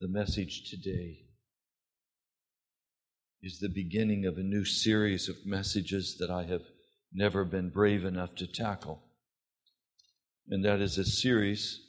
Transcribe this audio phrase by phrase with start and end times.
[0.00, 1.26] The message today
[3.42, 6.62] is the beginning of a new series of messages that I have
[7.12, 9.02] never been brave enough to tackle.
[10.48, 11.82] And that is a series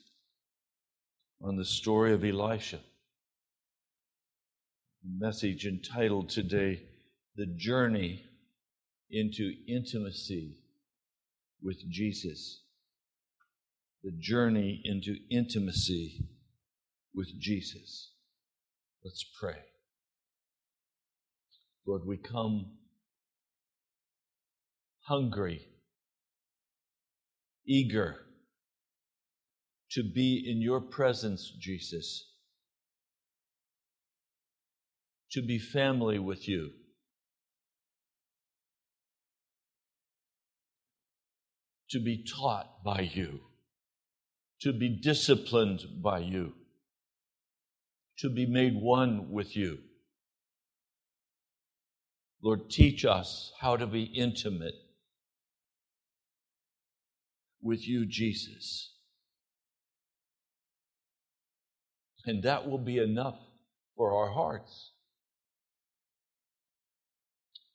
[1.41, 2.79] on the story of Elisha.
[5.05, 6.83] A message entitled today,
[7.37, 8.25] The Journey
[9.09, 10.57] into Intimacy
[11.63, 12.63] with Jesus.
[14.03, 16.27] The Journey into Intimacy
[17.13, 18.11] with Jesus.
[19.03, 19.57] Let's pray.
[21.85, 22.77] Lord, we come
[25.01, 25.67] hungry,
[27.65, 28.17] eager
[29.91, 32.29] to be in your presence, Jesus,
[35.31, 36.69] to be family with you.
[41.89, 43.41] To be taught by you,
[44.61, 46.53] to be disciplined by you
[48.19, 49.79] to be made one with you.
[52.43, 54.73] Lord, teach us how to be intimate
[57.61, 58.95] with you, Jesus.
[62.25, 63.37] And that will be enough
[63.95, 64.91] for our hearts.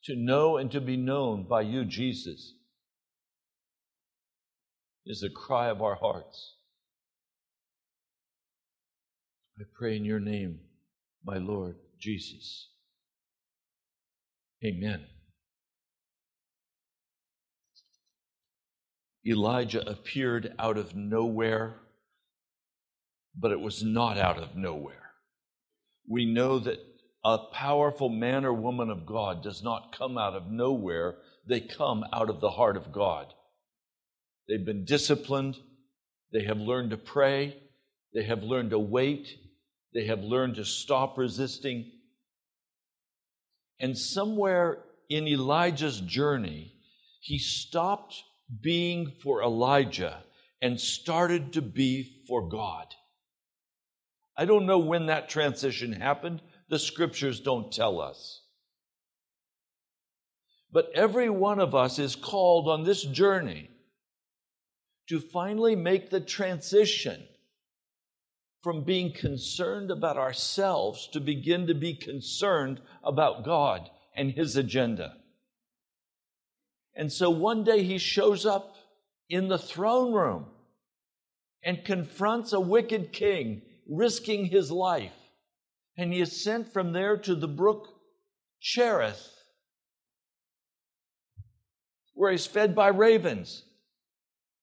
[0.05, 2.53] To know and to be known by you, Jesus,
[5.05, 6.56] is the cry of our hearts.
[9.59, 10.59] I pray in your name,
[11.25, 12.69] my Lord Jesus.
[14.63, 15.05] Amen.
[19.25, 21.75] Elijah appeared out of nowhere,
[23.35, 25.11] but it was not out of nowhere.
[26.07, 26.79] We know that
[27.25, 31.15] a powerful man or woman of God does not come out of nowhere,
[31.47, 33.33] they come out of the heart of God.
[34.47, 35.57] They've been disciplined,
[36.31, 37.57] they have learned to pray,
[38.13, 39.27] they have learned to wait,
[39.93, 41.91] they have learned to stop resisting.
[43.79, 46.73] And somewhere in Elijah's journey,
[47.21, 48.15] he stopped
[48.61, 50.23] being for Elijah
[50.61, 52.87] and started to be for God.
[54.35, 56.41] I don't know when that transition happened.
[56.69, 58.43] The scriptures don't tell us.
[60.71, 63.69] But every one of us is called on this journey
[65.09, 67.25] to finally make the transition
[68.61, 75.17] from being concerned about ourselves to begin to be concerned about God and His agenda.
[76.97, 78.75] And so one day he shows up
[79.29, 80.47] in the throne room
[81.63, 85.13] and confronts a wicked king, risking his life.
[85.95, 87.87] And he is sent from there to the brook
[88.59, 89.31] Cherith,
[92.13, 93.63] where he's fed by ravens.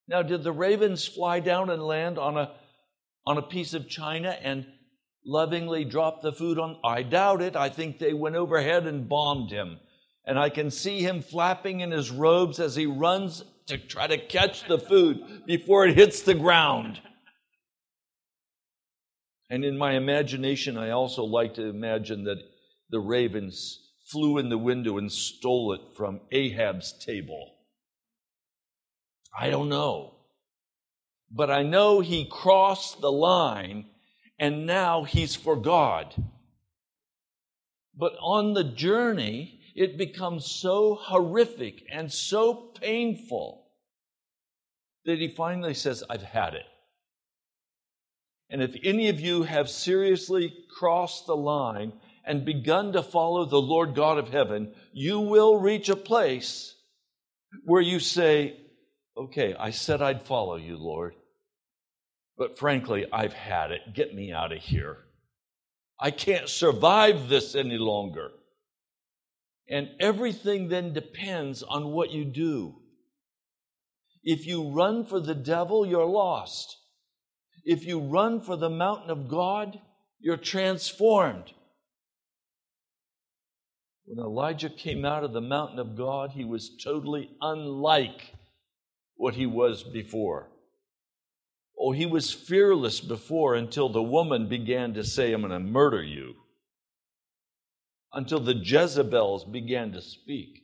[0.09, 2.53] Now, did the ravens fly down and land on a
[3.26, 4.66] on a piece of china and
[5.24, 6.78] lovingly drop the food on?
[6.84, 7.56] I doubt it.
[7.56, 9.78] I think they went overhead and bombed him.
[10.26, 14.18] And I can see him flapping in his robes as he runs to try to
[14.18, 17.00] catch the food before it hits the ground.
[19.50, 22.38] And in my imagination, I also like to imagine that
[22.91, 23.80] the ravens
[24.10, 27.54] flew in the window and stole it from Ahab's table.
[29.38, 30.13] I don't know
[31.34, 33.87] but I know he crossed the line
[34.39, 36.15] and now he's for God.
[37.97, 43.67] But on the journey, it becomes so horrific and so painful
[45.05, 46.67] that he finally says, I've had it.
[48.49, 51.93] And if any of you have seriously crossed the line
[52.25, 56.77] and begun to follow the Lord God of heaven, you will reach a place
[57.65, 58.61] where you say,
[59.16, 61.15] Okay, I said I'd follow you, Lord.
[62.37, 63.95] But frankly, I've had it.
[63.95, 64.99] Get me out of here.
[66.00, 68.31] I can't survive this any longer.
[69.69, 72.75] And everything then depends on what you do.
[74.22, 76.77] If you run for the devil, you're lost.
[77.65, 79.78] If you run for the mountain of God,
[80.19, 81.53] you're transformed.
[84.07, 88.34] When Elijah came out of the mountain of God, he was totally unlike
[89.16, 90.51] what he was before.
[91.78, 96.03] Oh, he was fearless before until the woman began to say, I'm going to murder
[96.03, 96.34] you.
[98.12, 100.62] Until the Jezebels began to speak.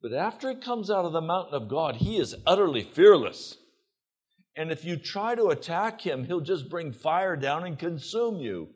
[0.00, 3.56] But after he comes out of the mountain of God, he is utterly fearless.
[4.56, 8.68] And if you try to attack him, he'll just bring fire down and consume you.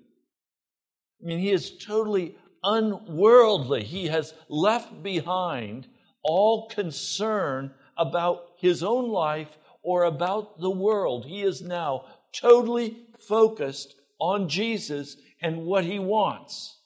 [1.22, 3.84] I mean, he is totally unworldly.
[3.84, 5.86] He has left behind
[6.24, 11.26] all concern about his own life or about the world.
[11.26, 12.96] He is now totally
[13.28, 16.78] focused on Jesus and what he wants.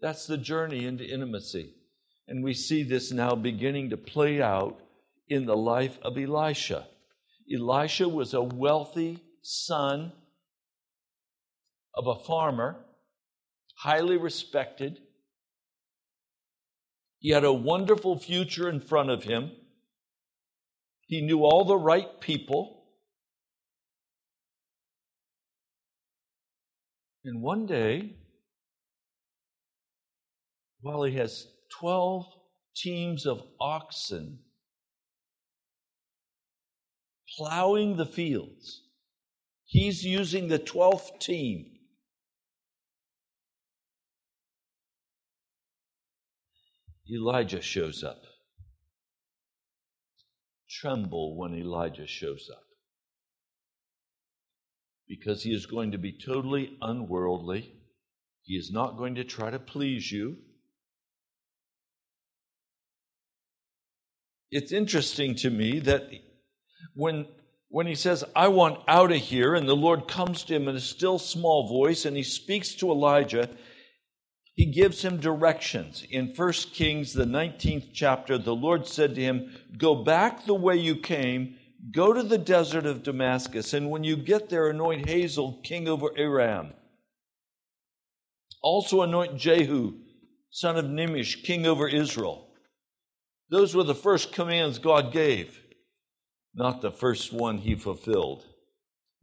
[0.00, 1.74] That's the journey into intimacy.
[2.26, 4.80] And we see this now beginning to play out
[5.28, 6.86] in the life of Elisha.
[7.52, 10.12] Elisha was a wealthy son
[11.94, 12.76] of a farmer,
[13.78, 14.98] highly respected.
[17.18, 19.52] He had a wonderful future in front of him.
[21.10, 22.84] He knew all the right people.
[27.24, 28.14] And one day,
[30.82, 31.48] while he has
[31.80, 32.26] 12
[32.76, 34.38] teams of oxen
[37.36, 38.84] plowing the fields,
[39.64, 41.72] he's using the 12th team.
[47.12, 48.29] Elijah shows up.
[50.80, 52.62] Tremble when Elijah shows up.
[55.06, 57.74] Because he is going to be totally unworldly.
[58.42, 60.36] He is not going to try to please you.
[64.50, 66.10] It's interesting to me that
[66.94, 67.26] when,
[67.68, 70.76] when he says, I want out of here, and the Lord comes to him in
[70.76, 73.50] a still small voice and he speaks to Elijah,
[74.54, 76.04] he gives him directions.
[76.10, 80.76] In 1 Kings, the 19th chapter, the Lord said to him, Go back the way
[80.76, 81.56] you came,
[81.92, 86.10] go to the desert of Damascus, and when you get there, anoint Hazael king over
[86.16, 86.72] Aram.
[88.62, 89.94] Also anoint Jehu,
[90.50, 92.48] son of Nimshi, king over Israel.
[93.48, 95.60] Those were the first commands God gave,
[96.54, 98.44] not the first one he fulfilled.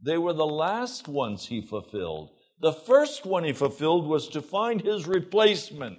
[0.00, 2.30] They were the last ones he fulfilled.
[2.60, 5.98] The first one he fulfilled was to find his replacement.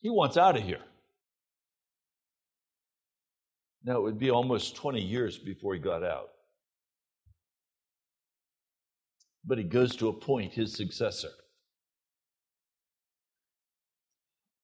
[0.00, 0.82] He wants out of here.
[3.84, 6.28] Now, it would be almost 20 years before he got out.
[9.44, 11.30] But he goes to appoint his successor.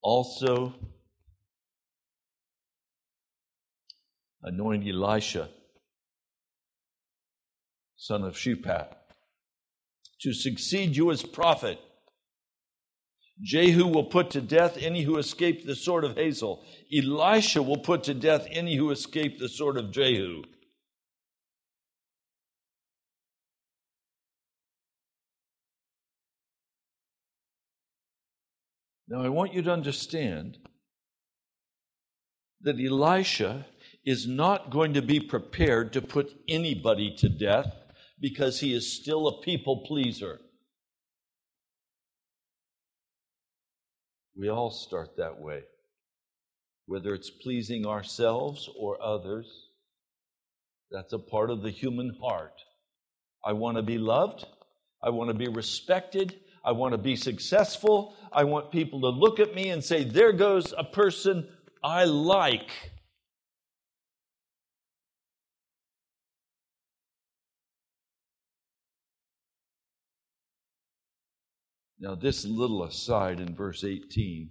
[0.03, 0.73] Also,
[4.43, 5.49] anoint Elisha
[8.09, 8.95] son of Shaphat,
[10.23, 11.79] to succeed you as prophet.
[13.43, 16.65] Jehu will put to death any who escape the sword of Hazael.
[16.91, 20.43] Elisha will put to death any who escape the sword of Jehu.
[29.07, 30.57] Now, I want you to understand
[32.63, 33.67] that Elisha
[34.05, 37.67] is not going to be prepared to put anybody to death
[38.21, 40.41] because he is still a people pleaser.
[44.37, 45.63] We all start that way,
[46.87, 49.69] whether it's pleasing ourselves or others.
[50.91, 52.55] That's a part of the human heart.
[53.45, 54.45] I want to be loved.
[55.03, 56.41] I want to be respected.
[56.65, 58.17] I want to be successful.
[58.33, 61.49] I want people to look at me and say, There goes a person
[61.83, 62.71] I like.
[72.01, 74.51] Now, this little aside in verse 18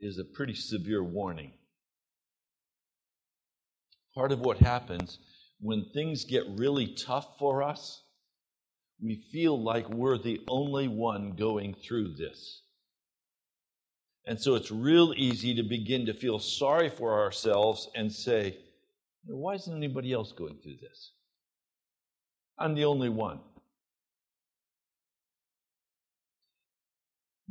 [0.00, 1.52] is a pretty severe warning.
[4.14, 5.18] Part of what happens
[5.60, 8.02] when things get really tough for us,
[9.02, 12.62] we feel like we're the only one going through this.
[14.26, 18.58] And so it's real easy to begin to feel sorry for ourselves and say,
[19.24, 21.12] why isn't anybody else going through this?
[22.58, 23.40] I'm the only one.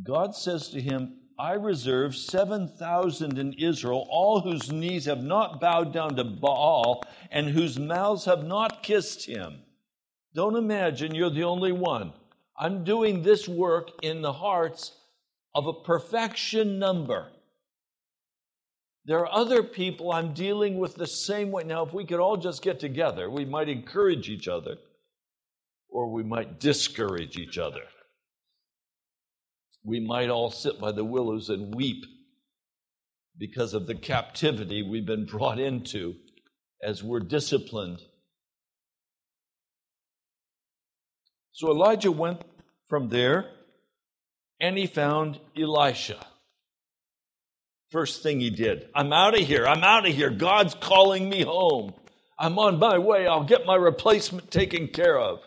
[0.03, 5.93] God says to him, I reserve 7,000 in Israel, all whose knees have not bowed
[5.93, 9.59] down to Baal and whose mouths have not kissed him.
[10.33, 12.13] Don't imagine you're the only one.
[12.57, 14.93] I'm doing this work in the hearts
[15.53, 17.27] of a perfection number.
[19.05, 21.63] There are other people I'm dealing with the same way.
[21.63, 24.77] Now, if we could all just get together, we might encourage each other
[25.95, 27.83] or we might discourage each other.
[29.85, 32.03] We might all sit by the willows and weep
[33.37, 36.15] because of the captivity we've been brought into
[36.83, 38.01] as we're disciplined.
[41.53, 42.41] So Elijah went
[42.89, 43.45] from there
[44.59, 46.17] and he found Elisha.
[47.89, 49.65] First thing he did, I'm out of here.
[49.65, 50.29] I'm out of here.
[50.29, 51.93] God's calling me home.
[52.37, 53.27] I'm on my way.
[53.27, 55.39] I'll get my replacement taken care of.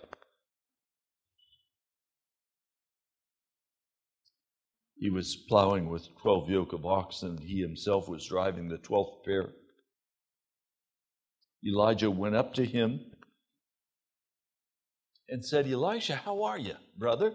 [5.01, 7.39] He was plowing with 12 yoke of oxen.
[7.39, 9.51] He himself was driving the 12th pair.
[11.67, 13.01] Elijah went up to him
[15.29, 17.35] and said, Elisha, how are you, brother?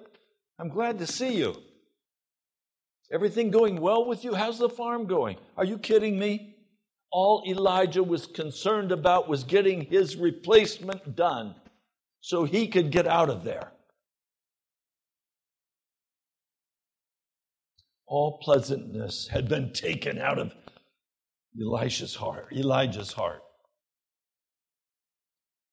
[0.59, 1.55] I'm glad to see you.
[3.11, 4.33] Everything going well with you?
[4.33, 5.37] How's the farm going?
[5.57, 6.55] Are you kidding me?
[7.11, 11.55] All Elijah was concerned about was getting his replacement done
[12.21, 13.72] so he could get out of there.
[18.07, 20.53] All pleasantness had been taken out of
[21.59, 23.41] Elisha's heart, Elijah's heart.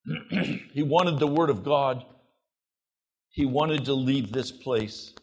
[0.73, 2.05] he wanted the word of God.
[3.29, 5.13] He wanted to leave this place.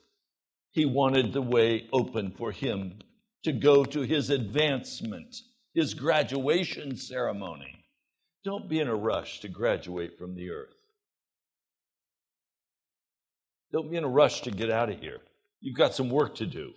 [0.70, 3.00] He wanted the way open for him
[3.44, 5.34] to go to his advancement,
[5.74, 7.84] his graduation ceremony.
[8.44, 10.74] Don't be in a rush to graduate from the earth.
[13.72, 15.20] Don't be in a rush to get out of here.
[15.60, 16.72] You've got some work to do.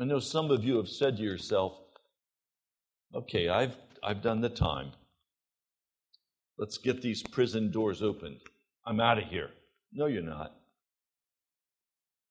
[0.00, 1.74] I know some of you have said to yourself,
[3.14, 4.92] okay, I've, I've done the time.
[6.56, 8.38] Let's get these prison doors opened.
[8.86, 9.50] I'm out of here.
[9.92, 10.54] No, you're not.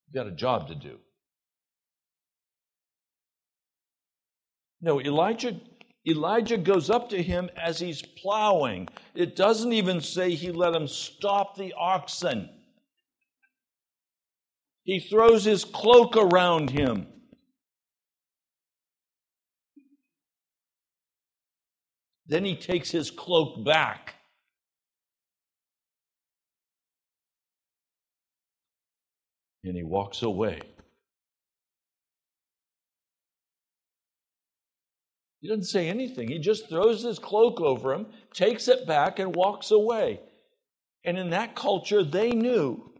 [0.07, 0.97] You've got a job to do.
[4.81, 5.59] No, Elijah
[6.07, 8.87] Elijah goes up to him as he's plowing.
[9.13, 12.49] It doesn't even say he let him stop the oxen.
[14.85, 17.05] He throws his cloak around him.
[22.29, 24.13] Then he takes his cloak back.
[29.63, 30.61] And he walks away.
[35.41, 36.27] He doesn't say anything.
[36.27, 40.19] He just throws his cloak over him, takes it back, and walks away.
[41.03, 42.93] And in that culture, they knew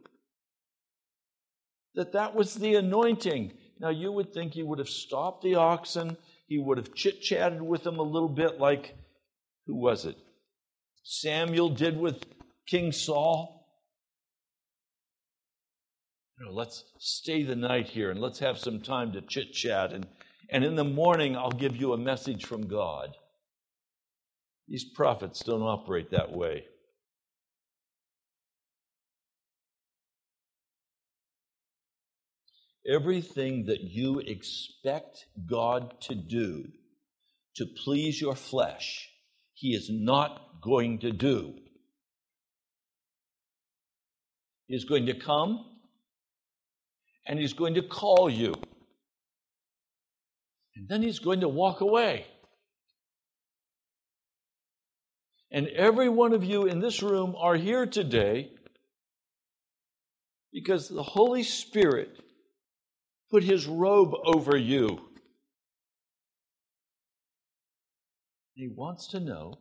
[1.93, 3.53] that that was the anointing.
[3.79, 6.17] Now, you would think he would have stopped the oxen,
[6.48, 8.95] he would have chit chatted with them a little bit, like,
[9.70, 10.18] who was it?
[11.04, 12.26] Samuel did with
[12.66, 13.68] King Saul.
[16.40, 19.94] You know, let's stay the night here and let's have some time to chit chat
[19.94, 20.08] and
[20.50, 23.10] and in the morning I'll give you a message from God.
[24.68, 26.66] These prophets don't operate that way.
[32.92, 36.66] Everything that you expect God to do
[37.58, 39.10] to please your flesh,
[39.60, 41.54] He is not going to do.
[44.68, 45.66] He is going to come
[47.28, 48.56] and He's going to call you.
[50.80, 52.25] And then he's going to walk away.
[55.51, 58.51] And every one of you in this room are here today
[60.54, 62.18] because the Holy Spirit
[63.30, 65.09] put his robe over you.
[68.60, 69.54] He wants to know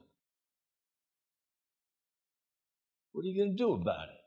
[3.12, 4.18] what are you going to do about it?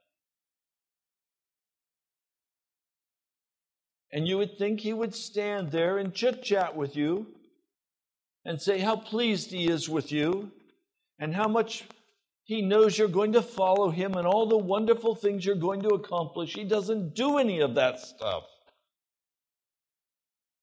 [4.13, 7.27] And you would think he would stand there and chit chat with you
[8.45, 10.51] and say how pleased he is with you
[11.19, 11.83] and how much
[12.45, 15.89] he knows you're going to follow him and all the wonderful things you're going to
[15.89, 16.55] accomplish.
[16.55, 18.43] He doesn't do any of that stuff.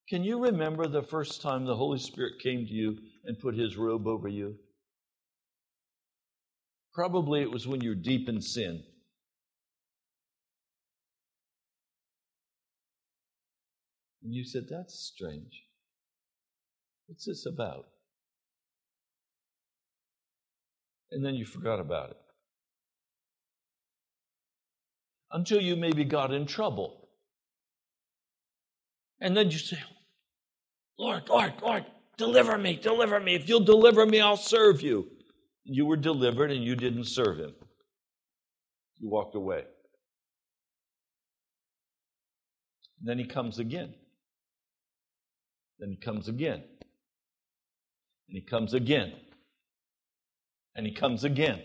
[0.09, 3.77] Can you remember the first time the Holy Spirit came to you and put his
[3.77, 4.57] robe over you?
[6.93, 8.83] Probably it was when you're deep in sin.
[14.23, 15.63] And you said, That's strange.
[17.07, 17.87] What's this about?
[21.11, 22.17] And then you forgot about it.
[25.31, 27.09] Until you maybe got in trouble.
[29.21, 29.79] And then you say,
[30.99, 31.87] Lord, Lord, Lord,
[32.19, 33.35] deliver me, deliver me.
[33.35, 35.09] If you'll deliver me, I'll serve you.
[35.65, 37.55] You were delivered and you didn't serve him.
[38.97, 39.63] You walked away.
[43.01, 43.95] And then he comes again.
[45.79, 46.65] Then he comes again.
[48.29, 49.13] And he comes again.
[50.75, 51.63] And he comes again.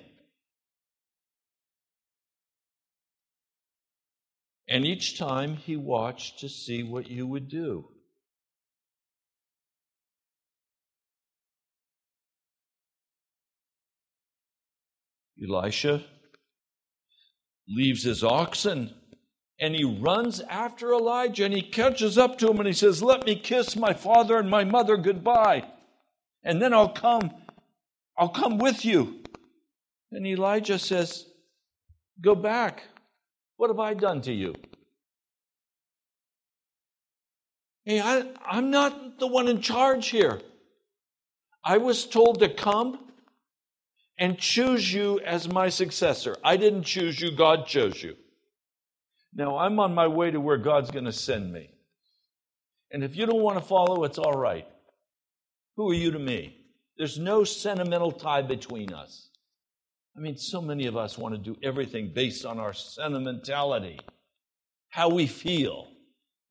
[4.69, 7.92] And each time he watched to see what you would do.
[15.43, 16.03] Elisha
[17.67, 18.93] leaves his oxen
[19.59, 23.25] and he runs after Elijah and he catches up to him and he says, Let
[23.25, 25.63] me kiss my father and my mother goodbye,
[26.43, 27.31] and then I'll come.
[28.17, 29.21] I'll come with you.
[30.11, 31.25] And Elijah says,
[32.21, 32.83] Go back.
[33.57, 34.55] What have I done to you?
[37.85, 40.41] Hey, I, am not the one in charge here.
[41.63, 42.99] I was told to come
[44.17, 46.35] and choose you as my successor.
[46.43, 48.15] I didn't choose you, God chose you.
[49.33, 51.69] Now I'm on my way to where God's going to send me.
[52.91, 54.67] And if you don't want to follow, it's all right.
[55.75, 56.55] Who are you to me?
[56.97, 59.29] There's no sentimental tie between us.
[60.15, 63.99] I mean, so many of us want to do everything based on our sentimentality,
[64.89, 65.87] how we feel.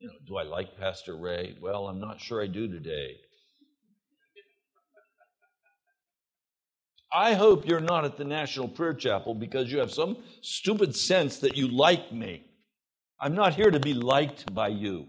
[0.00, 1.56] You know, do I like Pastor Ray?
[1.60, 3.12] Well, I'm not sure I do today.
[7.14, 11.38] I hope you're not at the National Prayer Chapel because you have some stupid sense
[11.38, 12.44] that you like me.
[13.20, 15.08] I'm not here to be liked by you.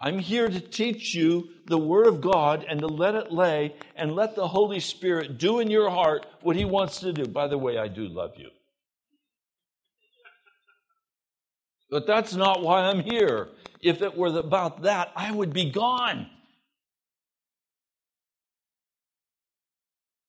[0.00, 4.14] I'm here to teach you the Word of God and to let it lay and
[4.14, 7.26] let the Holy Spirit do in your heart what He wants to do.
[7.26, 8.50] By the way, I do love you.
[11.90, 13.48] But that's not why I'm here.
[13.80, 16.28] If it were about that, I would be gone.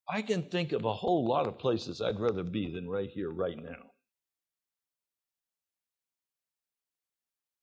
[0.07, 3.31] I can think of a whole lot of places I'd rather be than right here,
[3.31, 3.91] right now.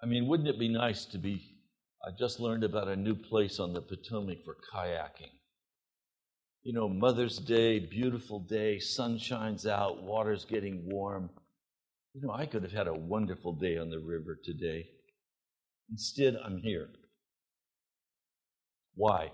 [0.03, 1.57] I mean, wouldn't it be nice to be?
[2.05, 5.31] I just learned about a new place on the Potomac for kayaking.
[6.65, 11.31] You know, Mother's Day, beautiful day, sun shines out, water's getting warm.
[12.15, 14.89] You know, I could have had a wonderful day on the river today.
[15.91, 16.89] Instead, I'm here.
[18.95, 19.31] Why?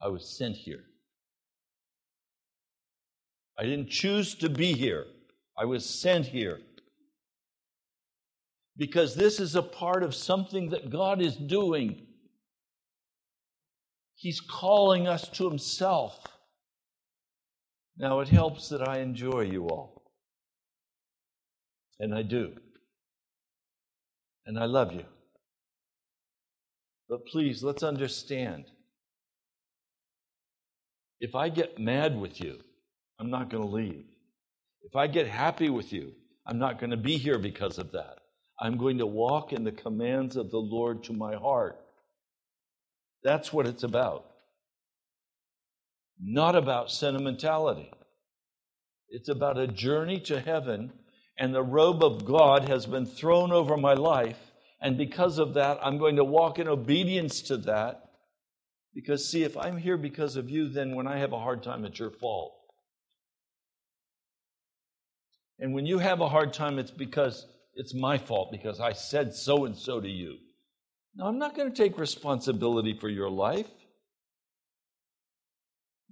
[0.00, 0.84] I was sent here.
[3.58, 5.06] I didn't choose to be here.
[5.58, 6.60] I was sent here.
[8.76, 12.06] Because this is a part of something that God is doing.
[14.14, 16.18] He's calling us to Himself.
[17.96, 20.02] Now, it helps that I enjoy you all.
[21.98, 22.52] And I do.
[24.44, 25.04] And I love you.
[27.08, 28.66] But please, let's understand.
[31.20, 32.60] If I get mad with you,
[33.18, 34.04] I'm not going to leave.
[34.82, 36.12] If I get happy with you,
[36.46, 38.18] I'm not going to be here because of that.
[38.60, 41.78] I'm going to walk in the commands of the Lord to my heart.
[43.22, 44.26] That's what it's about.
[46.20, 47.90] Not about sentimentality.
[49.08, 50.92] It's about a journey to heaven,
[51.38, 54.38] and the robe of God has been thrown over my life.
[54.80, 58.02] And because of that, I'm going to walk in obedience to that.
[58.94, 61.84] Because, see, if I'm here because of you, then when I have a hard time,
[61.84, 62.55] it's your fault.
[65.58, 69.34] And when you have a hard time, it's because it's my fault because I said
[69.34, 70.36] so and so to you.
[71.14, 73.68] Now, I'm not going to take responsibility for your life.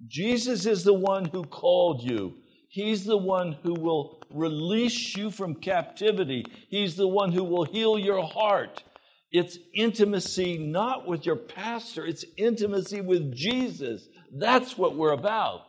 [0.07, 2.35] Jesus is the one who called you.
[2.69, 6.45] He's the one who will release you from captivity.
[6.69, 8.83] He's the one who will heal your heart.
[9.31, 14.09] It's intimacy not with your pastor, it's intimacy with Jesus.
[14.33, 15.63] That's what we're about.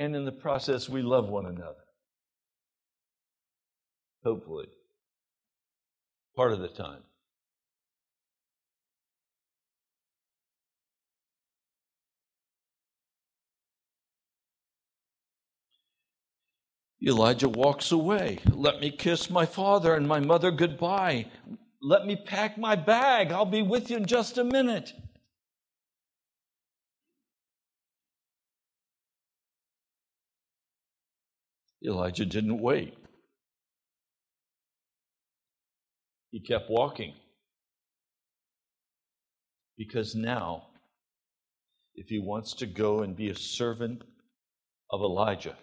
[0.00, 1.84] And in the process, we love one another.
[4.24, 4.68] Hopefully.
[6.34, 7.02] Part of the time.
[17.06, 18.38] Elijah walks away.
[18.50, 21.26] Let me kiss my father and my mother goodbye.
[21.82, 23.32] Let me pack my bag.
[23.32, 24.94] I'll be with you in just a minute.
[31.84, 32.96] Elijah didn't wait.
[36.30, 37.14] He kept walking.
[39.76, 40.66] Because now,
[41.94, 44.02] if he wants to go and be a servant
[44.90, 45.56] of Elijah,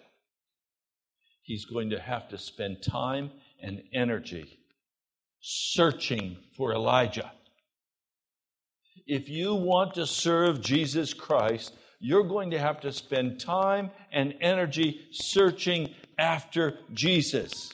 [1.42, 3.30] he's going to have to spend time
[3.62, 4.58] and energy
[5.40, 7.32] searching for Elijah.
[9.06, 14.34] If you want to serve Jesus Christ, you're going to have to spend time and
[14.40, 17.72] energy searching after Jesus.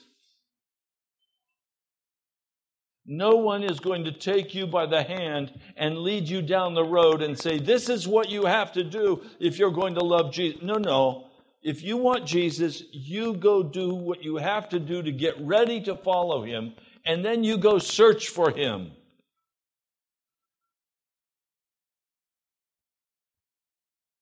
[3.06, 6.84] No one is going to take you by the hand and lead you down the
[6.84, 10.32] road and say, This is what you have to do if you're going to love
[10.32, 10.62] Jesus.
[10.62, 11.26] No, no.
[11.62, 15.80] If you want Jesus, you go do what you have to do to get ready
[15.82, 16.74] to follow him,
[17.06, 18.92] and then you go search for him.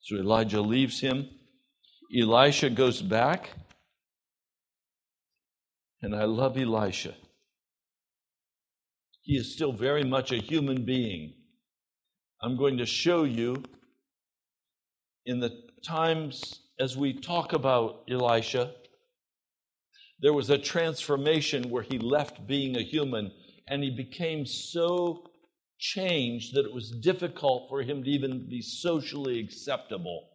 [0.01, 1.29] So Elijah leaves him.
[2.17, 3.51] Elisha goes back
[6.03, 7.15] and I love Elisha.
[9.23, 11.35] He is still very much a human being.
[12.43, 13.63] I'm going to show you
[15.27, 18.73] in the times as we talk about Elisha
[20.23, 23.33] there was a transformation where he left being a human
[23.69, 25.25] and he became so
[25.79, 30.29] changed that it was difficult for him to even be socially acceptable.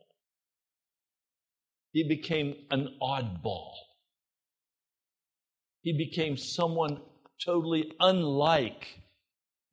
[1.94, 3.72] He became an oddball.
[5.82, 7.02] He became someone
[7.44, 9.02] totally unlike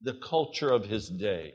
[0.01, 1.55] the culture of his day.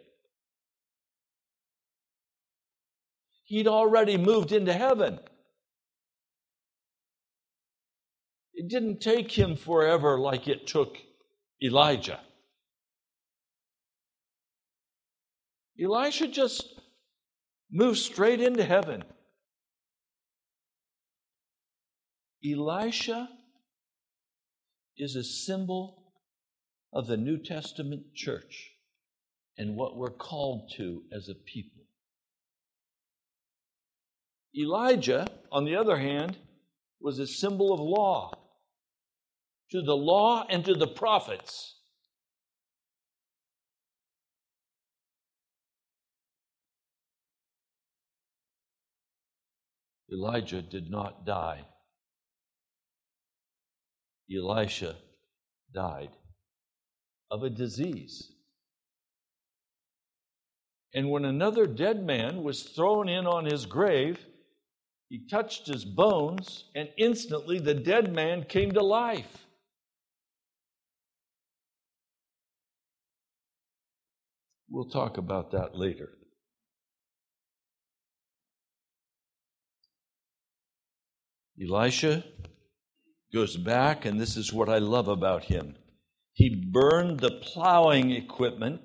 [3.46, 5.20] He'd already moved into heaven.
[8.54, 10.98] It didn't take him forever like it took
[11.64, 12.20] Elijah.
[15.82, 16.80] Elisha just
[17.72, 19.04] moved straight into heaven.
[22.46, 23.30] Elisha
[25.00, 26.12] is a symbol
[26.92, 28.72] of the New Testament church
[29.58, 31.84] and what we're called to as a people.
[34.58, 36.38] Elijah, on the other hand,
[37.00, 38.34] was a symbol of law.
[39.72, 41.76] To the law and to the prophets.
[50.12, 51.66] Elijah did not die.
[54.34, 54.96] Elisha
[55.74, 56.12] died
[57.32, 58.32] of a disease.
[60.94, 64.26] And when another dead man was thrown in on his grave,
[65.10, 69.48] he touched his bones, and instantly the dead man came to life.
[74.70, 76.10] We'll talk about that later.
[81.62, 82.24] Elisha
[83.34, 85.76] goes back, and this is what I love about him.
[86.34, 88.82] He burned the plowing equipment,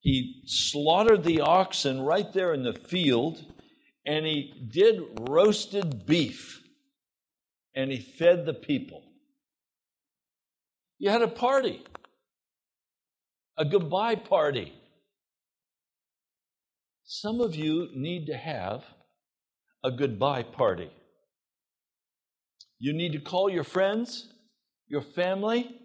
[0.00, 3.44] he slaughtered the oxen right there in the field,
[4.06, 6.62] and he did roasted beef,
[7.74, 9.02] and he fed the people.
[10.98, 11.84] You had a party,
[13.58, 14.72] a goodbye party.
[17.04, 18.84] Some of you need to have
[19.82, 20.90] a goodbye party.
[22.78, 24.28] You need to call your friends,
[24.88, 25.80] your family,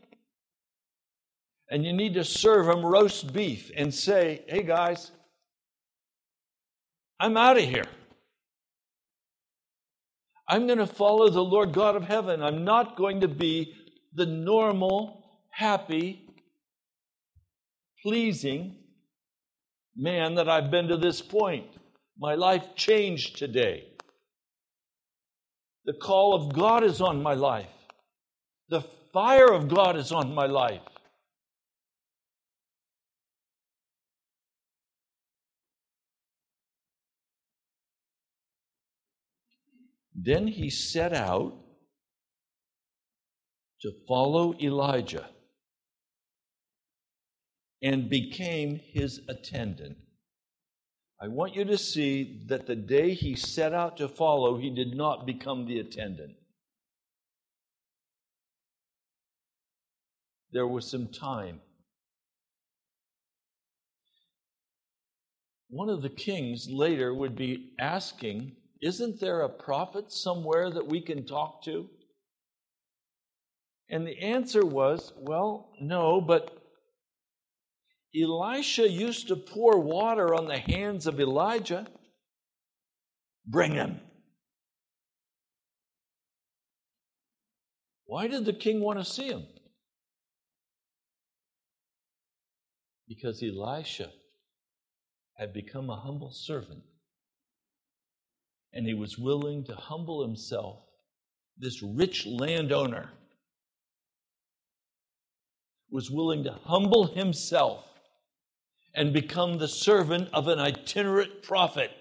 [1.70, 5.12] and you need to serve them roast beef and say, hey guys,
[7.20, 7.86] I'm out of here.
[10.48, 12.44] I'm going to follow the Lord God of heaven.
[12.44, 13.74] I'm not going to be
[14.14, 16.28] the normal, happy,
[18.04, 18.76] pleasing
[19.96, 21.68] man that I've been to this point.
[22.18, 23.91] My life changed today.
[25.86, 27.68] The call of God is on my life.
[28.70, 28.82] The
[29.14, 30.82] fire of God is on my life.
[40.14, 41.54] Then he set out
[43.82, 45.28] to follow Elijah
[47.82, 49.98] and became his attendant.
[51.24, 54.96] I want you to see that the day he set out to follow, he did
[54.96, 56.34] not become the attendant.
[60.52, 61.62] There was some time.
[65.70, 71.02] One of the kings later would be asking, Isn't there a prophet somewhere that we
[71.02, 71.88] can talk to?
[73.90, 76.61] And the answer was, Well, no, but
[78.16, 81.88] Elisha used to pour water on the hands of Elijah.
[83.46, 84.00] Bring him.
[88.06, 89.46] Why did the king want to see him?
[93.08, 94.12] Because Elisha
[95.38, 96.84] had become a humble servant
[98.74, 100.80] and he was willing to humble himself.
[101.58, 103.12] This rich landowner
[105.90, 107.86] was willing to humble himself
[108.94, 111.92] and become the servant of an itinerant prophet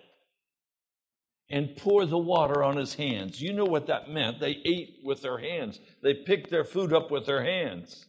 [1.49, 3.41] and pour the water on his hands.
[3.41, 4.41] You know what that meant.
[4.41, 8.07] They ate with their hands, they picked their food up with their hands.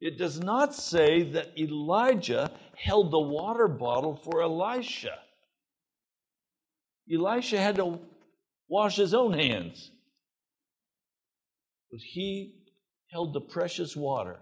[0.00, 5.16] It does not say that Elijah held the water bottle for Elisha.
[7.12, 8.00] Elisha had to
[8.68, 9.92] wash his own hands.
[11.92, 12.54] But he
[13.12, 14.40] held the precious water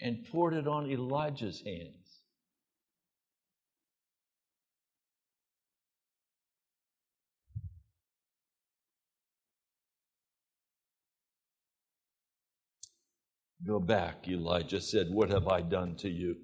[0.00, 2.01] and poured it on Elijah's hands.
[13.66, 15.08] Go back, Elijah said.
[15.10, 16.36] What have I done to you?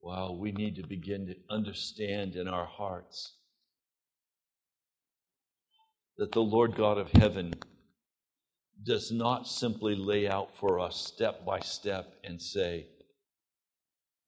[0.00, 3.36] Well, we need to begin to understand in our hearts
[6.16, 7.54] that the Lord God of heaven
[8.84, 12.86] does not simply lay out for us step by step and say,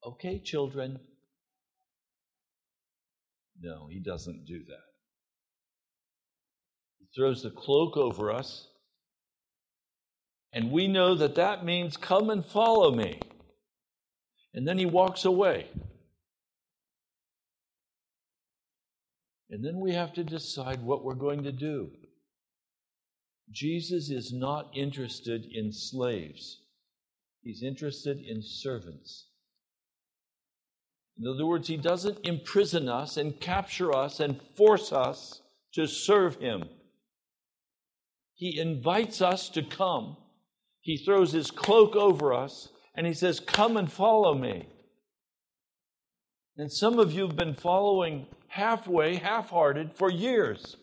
[0.04, 1.00] Okay, children.
[3.60, 4.93] No, he doesn't do that.
[7.16, 8.68] Throws the cloak over us,
[10.52, 13.20] and we know that that means, Come and follow me.
[14.54, 15.66] And then he walks away.
[19.50, 21.90] And then we have to decide what we're going to do.
[23.50, 26.62] Jesus is not interested in slaves,
[27.42, 29.28] he's interested in servants.
[31.16, 35.42] In other words, he doesn't imprison us and capture us and force us
[35.74, 36.64] to serve him.
[38.34, 40.16] He invites us to come.
[40.80, 44.68] He throws his cloak over us and he says, Come and follow me.
[46.56, 50.76] And some of you have been following halfway, half hearted for years.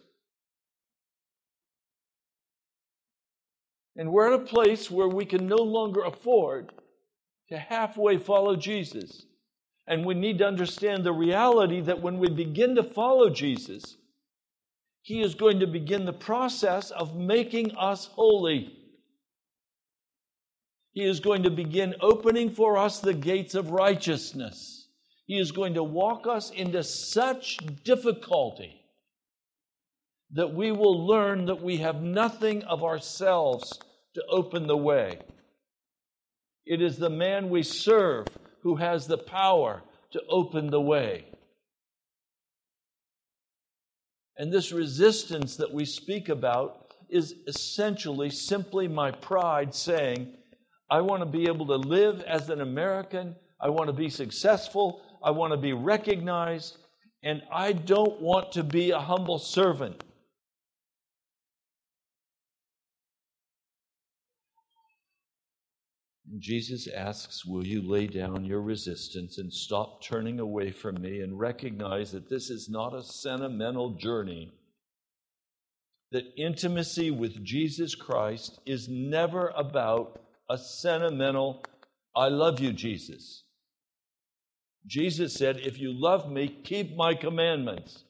[3.95, 6.71] And we're at a place where we can no longer afford
[7.49, 9.25] to halfway follow Jesus.
[9.87, 13.97] And we need to understand the reality that when we begin to follow Jesus,
[15.01, 18.77] He is going to begin the process of making us holy.
[20.91, 24.87] He is going to begin opening for us the gates of righteousness.
[25.25, 28.81] He is going to walk us into such difficulty
[30.33, 33.79] that we will learn that we have nothing of ourselves
[34.13, 35.19] to open the way.
[36.65, 38.27] It is the man we serve
[38.61, 41.30] who has the power to open the way.
[44.41, 50.33] And this resistance that we speak about is essentially simply my pride saying,
[50.89, 55.03] I want to be able to live as an American, I want to be successful,
[55.23, 56.79] I want to be recognized,
[57.21, 60.03] and I don't want to be a humble servant.
[66.39, 71.37] Jesus asks, Will you lay down your resistance and stop turning away from me and
[71.37, 74.53] recognize that this is not a sentimental journey?
[76.11, 81.63] That intimacy with Jesus Christ is never about a sentimental,
[82.15, 83.43] I love you, Jesus.
[84.85, 88.03] Jesus said, If you love me, keep my commandments.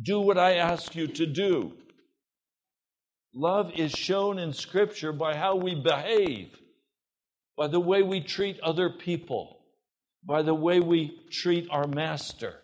[0.00, 1.72] Do what I ask you to do.
[3.34, 6.56] Love is shown in Scripture by how we behave
[7.56, 9.60] by the way we treat other people,
[10.24, 12.60] by the way we treat our master.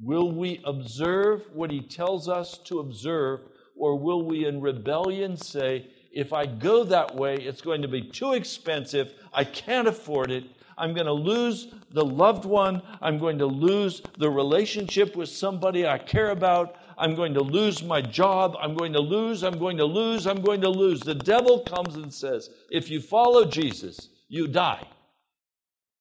[0.00, 3.40] Will we observe what he tells us to observe,
[3.76, 8.02] or will we in rebellion say, if I go that way, it's going to be
[8.02, 10.44] too expensive, I can't afford it,
[10.76, 15.86] I'm going to lose the loved one, I'm going to lose the relationship with somebody
[15.86, 18.56] I care about, I'm going to lose my job.
[18.60, 19.44] I'm going to lose.
[19.44, 20.26] I'm going to lose.
[20.26, 21.00] I'm going to lose.
[21.00, 24.86] The devil comes and says, if you follow Jesus, you die.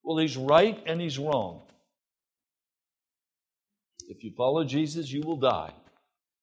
[0.03, 1.67] Well, he's right and he's wrong.
[4.07, 5.73] If you follow Jesus, you will die.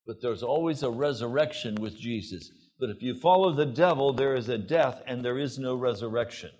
[0.06, 2.50] But there's always a resurrection with Jesus.
[2.78, 6.50] But if you follow the devil, there is a death and there is no resurrection.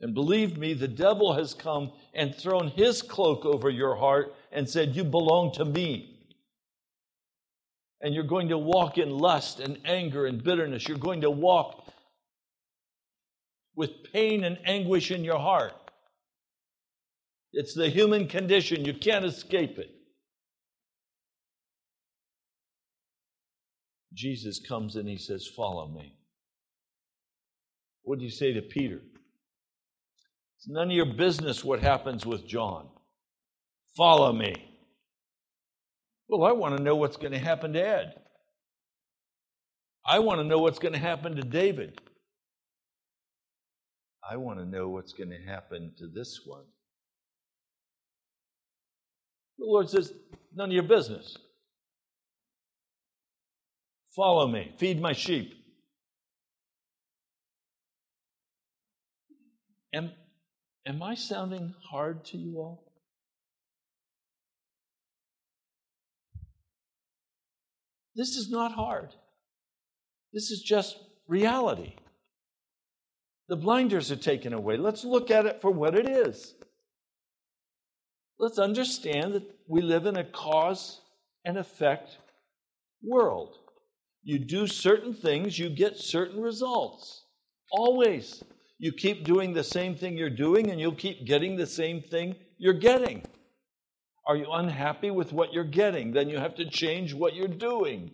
[0.00, 4.68] And believe me, the devil has come and thrown his cloak over your heart and
[4.68, 6.12] said, You belong to me.
[8.02, 10.86] And you're going to walk in lust and anger and bitterness.
[10.86, 11.90] You're going to walk
[13.74, 15.72] with pain and anguish in your heart.
[17.52, 18.84] It's the human condition.
[18.84, 19.90] You can't escape it.
[24.12, 26.16] Jesus comes and he says, Follow me.
[28.02, 29.00] What do you say to Peter?
[30.56, 32.88] It's none of your business what happens with John.
[33.96, 34.54] Follow me.
[36.28, 38.14] Well, I want to know what's going to happen to Ed.
[40.04, 42.00] I want to know what's going to happen to David.
[44.28, 46.64] I want to know what's going to happen to this one.
[49.58, 50.12] The Lord says,
[50.54, 51.36] none of your business.
[54.14, 55.52] Follow me, feed my sheep.
[59.92, 60.10] And
[60.86, 62.84] Am I sounding hard to you all?
[68.14, 69.10] This is not hard.
[70.32, 70.96] This is just
[71.26, 71.94] reality.
[73.48, 74.76] The blinders are taken away.
[74.76, 76.54] Let's look at it for what it is.
[78.38, 81.00] Let's understand that we live in a cause
[81.44, 82.16] and effect
[83.02, 83.56] world.
[84.22, 87.24] You do certain things, you get certain results.
[87.70, 88.42] Always.
[88.78, 92.36] You keep doing the same thing you're doing, and you'll keep getting the same thing
[92.58, 93.22] you're getting.
[94.26, 96.12] Are you unhappy with what you're getting?
[96.12, 98.10] Then you have to change what you're doing.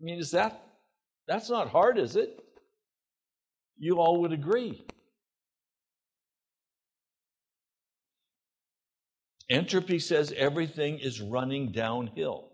[0.00, 0.62] I mean, is that
[1.26, 2.38] that's not hard, is it?
[3.78, 4.84] You all would agree.
[9.50, 12.50] Entropy says everything is running downhill.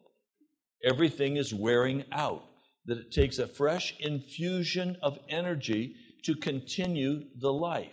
[0.84, 2.49] Everything is wearing out.
[2.86, 7.88] That it takes a fresh infusion of energy to continue the life.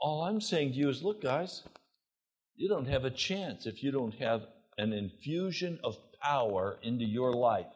[0.00, 1.62] All I'm saying to you is look, guys,
[2.56, 4.42] you don't have a chance if you don't have
[4.78, 7.66] an infusion of power into your life.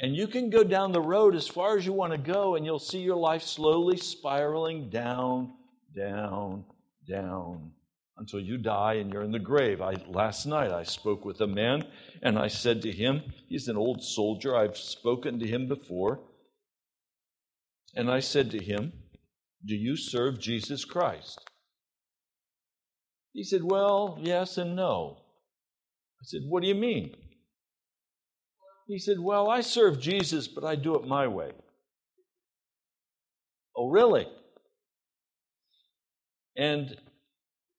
[0.00, 2.66] And you can go down the road as far as you want to go, and
[2.66, 5.52] you'll see your life slowly spiraling down,
[5.94, 6.64] down,
[7.08, 7.72] down
[8.16, 9.82] until you die and you're in the grave.
[9.82, 11.84] I, last night I spoke with a man
[12.22, 16.20] and I said to him, he's an old soldier, I've spoken to him before.
[17.94, 18.92] And I said to him,
[19.64, 21.38] Do you serve Jesus Christ?
[23.32, 25.18] He said, Well, yes and no.
[26.20, 27.14] I said, What do you mean?
[28.86, 31.52] He said, Well, I serve Jesus, but I do it my way.
[33.76, 34.26] Oh, really?
[36.56, 36.96] And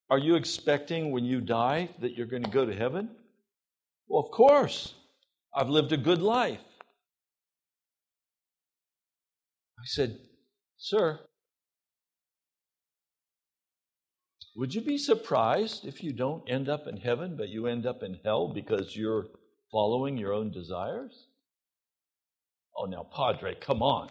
[0.09, 3.09] are you expecting when you die that you're going to go to heaven?
[4.07, 4.93] Well, of course.
[5.55, 6.59] I've lived a good life.
[9.79, 10.19] I said,
[10.77, 11.19] Sir,
[14.55, 18.03] would you be surprised if you don't end up in heaven, but you end up
[18.03, 19.27] in hell because you're
[19.71, 21.27] following your own desires?
[22.77, 24.09] Oh, now, Padre, come on.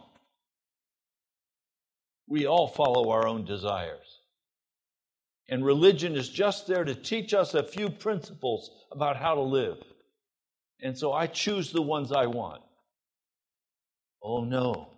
[2.26, 4.13] We all follow our own desires.
[5.48, 9.78] And religion is just there to teach us a few principles about how to live.
[10.80, 12.62] And so I choose the ones I want.
[14.22, 14.90] Oh no.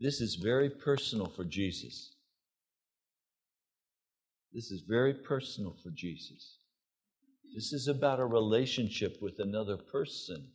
[0.00, 2.14] This is very personal for Jesus.
[4.52, 6.58] This is very personal for Jesus.
[7.54, 10.48] This is about a relationship with another person,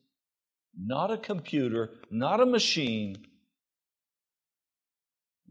[0.78, 3.18] not a computer, not a machine,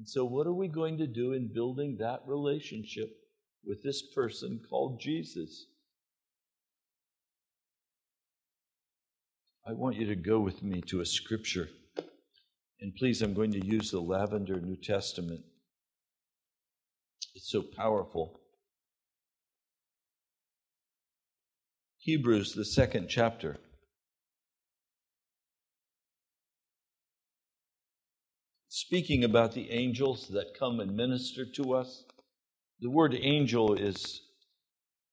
[0.02, 3.08] and so, what are we going to do in building that relationship
[3.64, 5.66] with this person called Jesus?
[9.64, 11.68] I want you to go with me to a scripture.
[12.80, 15.42] And please, I'm going to use the Lavender New Testament.
[17.36, 18.40] It's so powerful.
[21.98, 23.56] Hebrews, the second chapter.
[28.86, 32.02] Speaking about the angels that come and minister to us.
[32.80, 34.20] The word angel is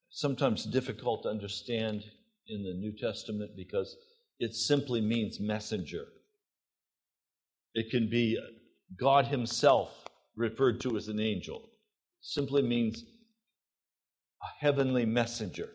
[0.10, 2.04] sometimes difficult to understand
[2.48, 3.96] in the New Testament because
[4.40, 6.06] it simply means messenger.
[7.76, 8.40] It can be
[9.00, 9.92] God Himself
[10.36, 11.70] referred to as an angel,
[12.22, 13.04] simply means
[14.42, 15.70] a heavenly messenger.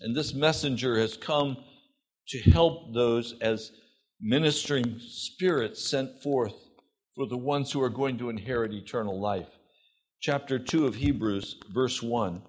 [0.00, 1.56] And this messenger has come
[2.28, 3.72] to help those as
[4.26, 6.54] ministering spirits sent forth
[7.14, 9.58] for the ones who are going to inherit eternal life.
[10.18, 12.40] Chapter 2 of Hebrews, verse 1.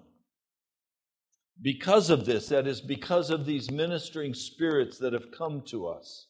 [1.60, 6.28] Because of this, that is, because of these ministering spirits that have come to us,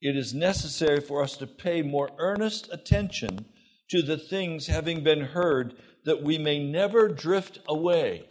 [0.00, 3.46] it is necessary for us to pay more earnest attention
[3.90, 8.28] to the things having been heard that we may never drift away.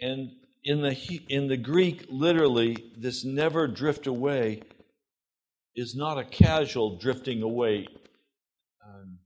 [0.00, 0.30] And
[0.64, 4.62] in the, in the Greek, literally, this never drift away
[5.76, 7.86] is not a casual drifting away.
[8.86, 9.18] Um,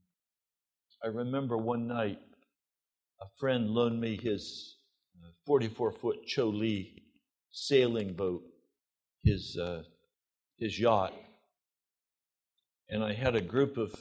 [1.03, 2.19] I remember one night
[3.21, 4.75] a friend loaned me his
[5.45, 6.53] 44 uh, foot Cho
[7.51, 8.43] sailing boat,
[9.23, 9.83] his, uh,
[10.57, 11.13] his yacht.
[12.89, 13.93] And I had a group of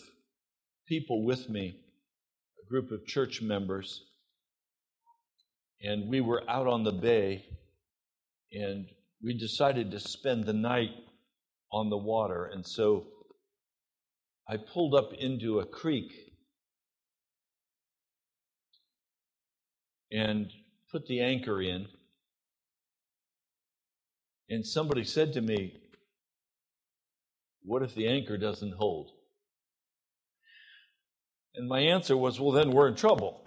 [0.86, 1.80] people with me,
[2.64, 4.04] a group of church members,
[5.82, 7.44] and we were out on the bay,
[8.52, 8.86] and
[9.22, 10.90] we decided to spend the night
[11.72, 12.46] on the water.
[12.46, 13.06] And so
[14.48, 16.12] I pulled up into a creek
[20.10, 20.50] and
[20.90, 21.86] put the anchor in.
[24.48, 25.74] And somebody said to me,
[27.62, 29.10] What if the anchor doesn't hold?
[31.54, 33.44] And my answer was, Well, then we're in trouble.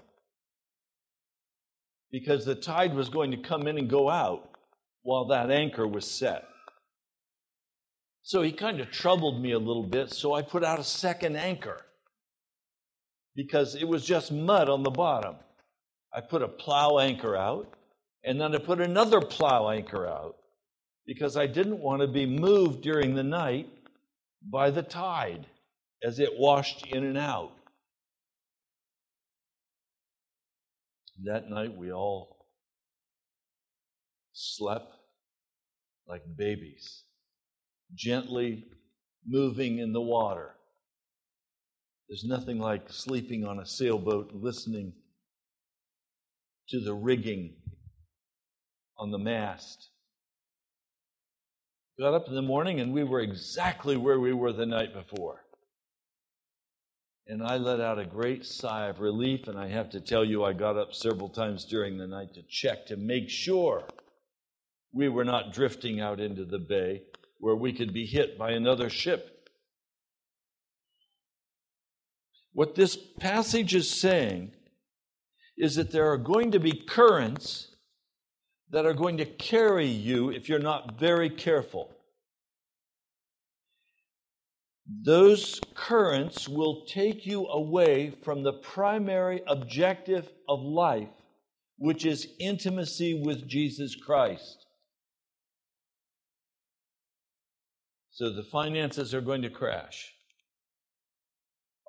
[2.12, 4.50] Because the tide was going to come in and go out
[5.02, 6.43] while that anchor was set.
[8.24, 11.36] So he kind of troubled me a little bit, so I put out a second
[11.36, 11.82] anchor
[13.36, 15.36] because it was just mud on the bottom.
[16.14, 17.74] I put a plow anchor out,
[18.24, 20.36] and then I put another plow anchor out
[21.06, 23.70] because I didn't want to be moved during the night
[24.44, 25.48] by the tide
[26.04, 27.54] as it washed in and out.
[31.24, 32.48] That night we all
[34.34, 34.96] slept
[36.08, 37.04] like babies
[37.96, 38.66] gently
[39.26, 40.56] moving in the water.
[42.10, 44.94] There's nothing like sleeping on a sailboat listening
[46.70, 47.56] to the rigging
[48.98, 49.89] on the mast.
[52.00, 55.42] Got up in the morning and we were exactly where we were the night before.
[57.28, 60.44] And I let out a great sigh of relief, and I have to tell you,
[60.44, 63.88] I got up several times during the night to check to make sure
[64.92, 67.04] we were not drifting out into the bay
[67.42, 69.50] where we could be hit by another ship.
[72.54, 74.52] What this passage is saying
[75.58, 77.76] is that there are going to be currents
[78.70, 81.89] that are going to carry you if you're not very careful.
[85.04, 91.10] Those currents will take you away from the primary objective of life,
[91.78, 94.66] which is intimacy with Jesus Christ.
[98.12, 100.14] So the finances are going to crash.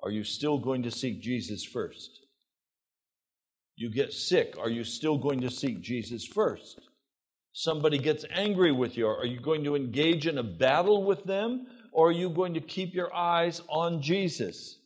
[0.01, 2.19] Are you still going to seek Jesus first?
[3.75, 4.55] You get sick.
[4.59, 6.79] Are you still going to seek Jesus first?
[7.51, 9.07] Somebody gets angry with you.
[9.07, 11.67] Are you going to engage in a battle with them?
[11.91, 14.79] Or are you going to keep your eyes on Jesus?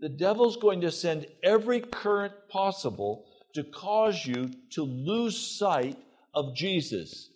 [0.00, 5.98] The devil's going to send every current possible to cause you to lose sight
[6.34, 7.30] of Jesus.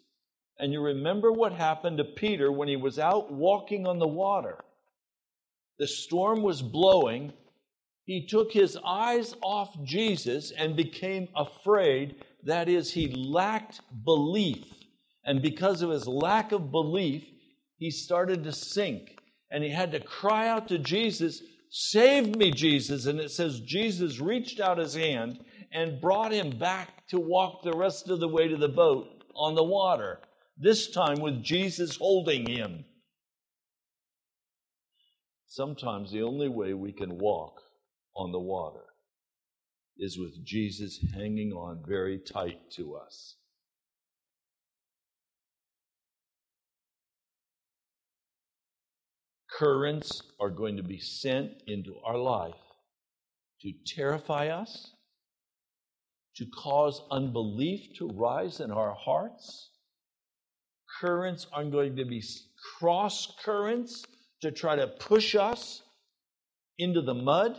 [0.62, 4.62] And you remember what happened to Peter when he was out walking on the water.
[5.80, 7.32] The storm was blowing.
[8.04, 12.22] He took his eyes off Jesus and became afraid.
[12.44, 14.64] That is, he lacked belief.
[15.24, 17.24] And because of his lack of belief,
[17.78, 19.18] he started to sink.
[19.50, 23.06] And he had to cry out to Jesus, Save me, Jesus.
[23.06, 25.40] And it says Jesus reached out his hand
[25.72, 29.56] and brought him back to walk the rest of the way to the boat on
[29.56, 30.20] the water
[30.56, 32.84] this time with Jesus holding him.
[35.46, 37.60] Sometimes the only way we can walk
[38.16, 38.84] on the water
[39.98, 43.36] is with Jesus hanging on very tight to us.
[49.58, 52.54] Currents are going to be sent into our life
[53.60, 54.92] to terrify us,
[56.36, 59.71] to cause unbelief to rise in our hearts
[61.02, 62.22] currents are going to be
[62.78, 64.04] cross currents
[64.40, 65.82] to try to push us
[66.78, 67.58] into the mud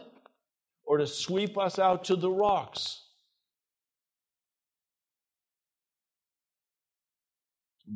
[0.85, 3.01] or to sweep us out to the rocks.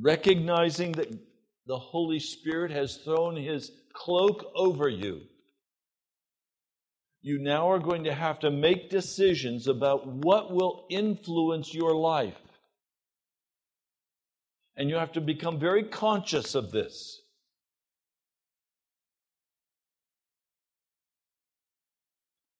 [0.01, 1.11] Recognizing that
[1.65, 5.21] the Holy Spirit has thrown his cloak over you.
[7.21, 12.35] You now are going to have to make decisions about what will influence your life.
[14.77, 17.23] And you have to become very conscious of this.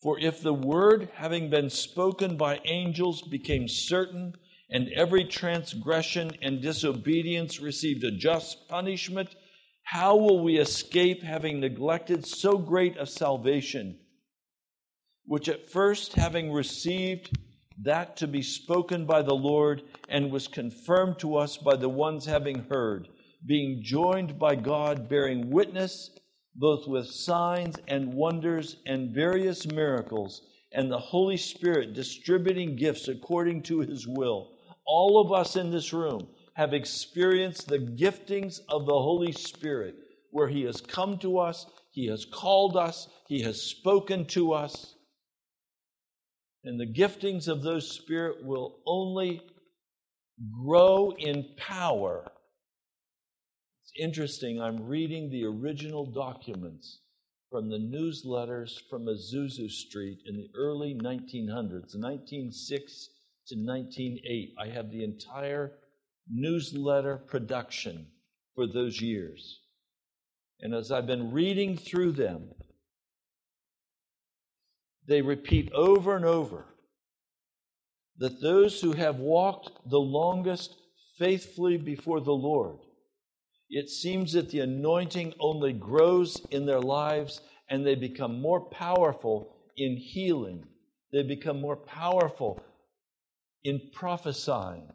[0.01, 4.36] For if the word, having been spoken by angels, became certain,
[4.70, 9.36] and every transgression and disobedience received a just punishment,
[9.84, 13.99] how will we escape having neglected so great a salvation,
[15.26, 17.38] which at first, having received,
[17.84, 22.25] that to be spoken by the Lord and was confirmed to us by the ones
[22.25, 23.07] having heard,
[23.45, 26.11] being joined by God, bearing witness
[26.57, 33.61] both with signs and wonders and various miracles, and the Holy Spirit distributing gifts according
[33.61, 34.49] to his will.
[34.86, 39.95] All of us in this room have experienced the giftings of the Holy Spirit,
[40.32, 44.95] where he has come to us, he has called us, he has spoken to us
[46.68, 49.41] and the giftings of those spirit will only
[50.65, 52.30] grow in power.
[53.84, 56.99] It's interesting, I'm reading the original documents
[57.49, 63.09] from the newsletters from Azusa Street in the early 1900s, 1906
[63.47, 64.53] to 1908.
[64.59, 65.72] I have the entire
[66.30, 68.07] newsletter production
[68.55, 69.61] for those years.
[70.59, 72.49] And as I've been reading through them,
[75.07, 76.65] they repeat over and over
[78.17, 80.75] that those who have walked the longest
[81.17, 82.79] faithfully before the Lord,
[83.69, 89.55] it seems that the anointing only grows in their lives and they become more powerful
[89.75, 90.65] in healing.
[91.11, 92.61] They become more powerful
[93.63, 94.89] in prophesying.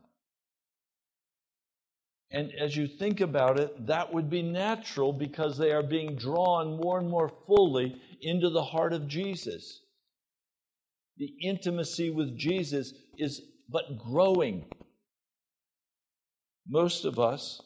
[2.31, 6.79] And as you think about it, that would be natural because they are being drawn
[6.79, 9.83] more and more fully into the heart of Jesus.
[11.17, 14.65] The intimacy with Jesus is but growing.
[16.67, 17.61] Most of us,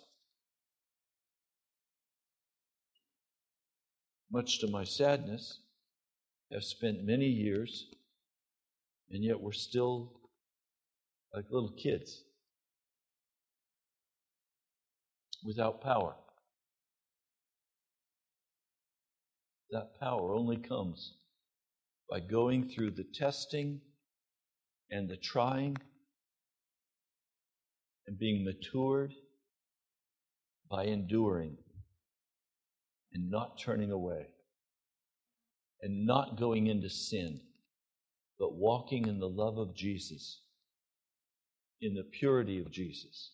[4.30, 5.60] much to my sadness,
[6.52, 7.86] have spent many years,
[9.10, 10.12] and yet we're still
[11.34, 12.22] like little kids
[15.44, 16.14] without power.
[19.70, 21.14] That power only comes
[22.08, 23.80] by going through the testing
[24.90, 25.76] and the trying
[28.06, 29.12] and being matured
[30.70, 31.56] by enduring
[33.12, 34.26] and not turning away
[35.82, 37.40] and not going into sin,
[38.38, 40.42] but walking in the love of Jesus,
[41.80, 43.32] in the purity of Jesus.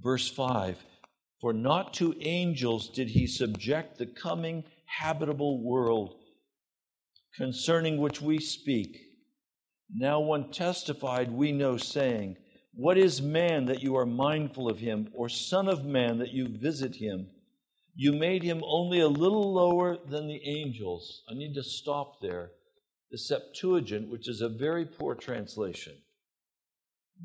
[0.00, 0.76] Verse 5
[1.40, 6.16] For not to angels did he subject the coming habitable world
[7.36, 9.00] concerning which we speak.
[9.92, 12.36] Now one testified, we know, saying,
[12.74, 16.46] What is man that you are mindful of him, or son of man that you
[16.46, 17.28] visit him?
[17.94, 21.22] You made him only a little lower than the angels.
[21.28, 22.52] I need to stop there.
[23.10, 25.94] The Septuagint, which is a very poor translation,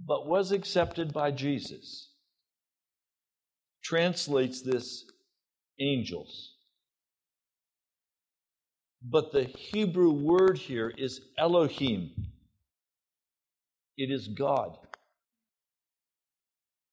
[0.08, 2.10] but was accepted by Jesus,
[3.86, 5.06] translates this
[5.80, 6.54] angels.
[9.04, 12.10] But the Hebrew word here is Elohim.
[13.96, 14.76] It is God.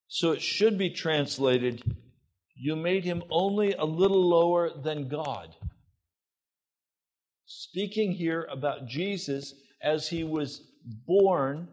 [0.09, 1.82] So it should be translated,
[2.55, 5.55] You made him only a little lower than God.
[7.47, 10.62] Speaking here about Jesus as he was
[11.07, 11.68] born,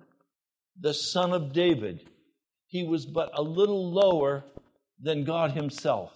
[0.79, 2.07] the son of David,
[2.67, 4.45] he was but a little lower
[5.01, 6.11] than God himself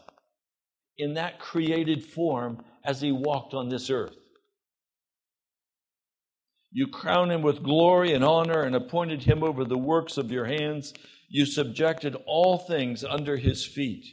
[0.98, 4.16] in that created form as he walked on this earth.
[6.72, 10.46] You crowned him with glory and honor and appointed him over the works of your
[10.46, 10.94] hands.
[11.30, 14.06] You subjected all things under his feet.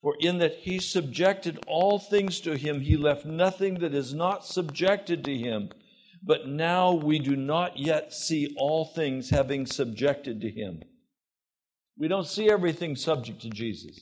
[0.00, 4.46] For in that he subjected all things to him, he left nothing that is not
[4.46, 5.70] subjected to him.
[6.22, 10.82] But now we do not yet see all things having subjected to him.
[11.98, 13.98] We don't see everything subject to Jesus.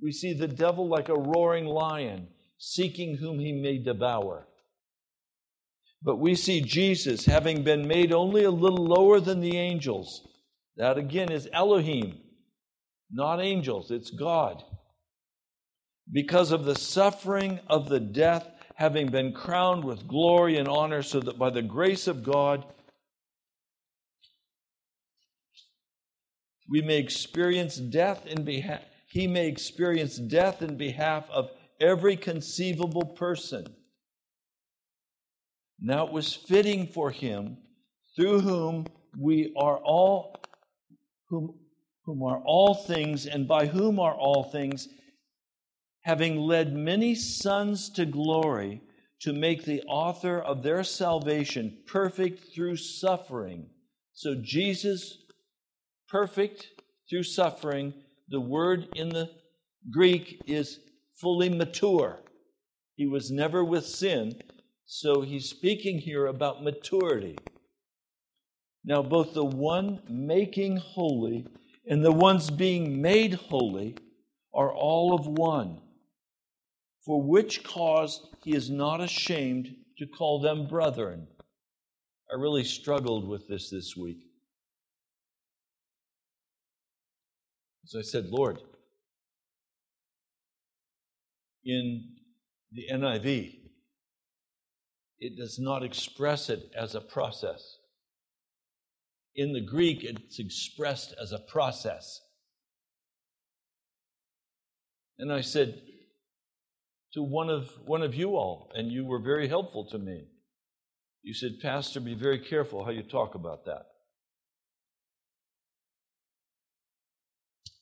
[0.00, 4.48] We see the devil like a roaring lion, seeking whom he may devour.
[6.02, 10.26] But we see Jesus having been made only a little lower than the angels.
[10.76, 12.18] That again is Elohim,
[13.10, 14.62] not angels, it's God.
[16.10, 21.20] Because of the suffering of the death, having been crowned with glory and honor, so
[21.20, 22.66] that by the grace of God
[26.68, 28.82] we may experience death in behalf
[29.14, 31.48] he may experience death in behalf of
[31.80, 33.64] every conceivable person.
[35.80, 37.58] Now it was fitting for him,
[38.16, 38.86] through whom
[39.16, 40.34] we are all,
[41.28, 41.54] whom,
[42.04, 44.88] whom are all things, and by whom are all things,
[46.02, 48.82] having led many sons to glory,
[49.20, 53.70] to make the author of their salvation perfect through suffering.
[54.12, 55.23] So Jesus,
[56.08, 56.68] perfect
[57.08, 57.94] through suffering,
[58.28, 59.30] the word in the
[59.90, 60.80] Greek is
[61.20, 62.20] fully mature.
[62.96, 64.40] He was never with sin,
[64.86, 67.36] so he's speaking here about maturity.
[68.84, 71.46] Now, both the one making holy
[71.86, 73.96] and the ones being made holy
[74.54, 75.80] are all of one,
[77.04, 81.26] for which cause he is not ashamed to call them brethren.
[82.30, 84.18] I really struggled with this this week.
[87.86, 88.60] So I said, Lord,
[91.64, 92.04] in
[92.72, 93.58] the NIV,
[95.18, 97.78] it does not express it as a process.
[99.34, 102.20] In the Greek, it's expressed as a process.
[105.18, 105.80] And I said
[107.12, 110.26] to one of, one of you all, and you were very helpful to me,
[111.22, 113.86] you said, Pastor, be very careful how you talk about that.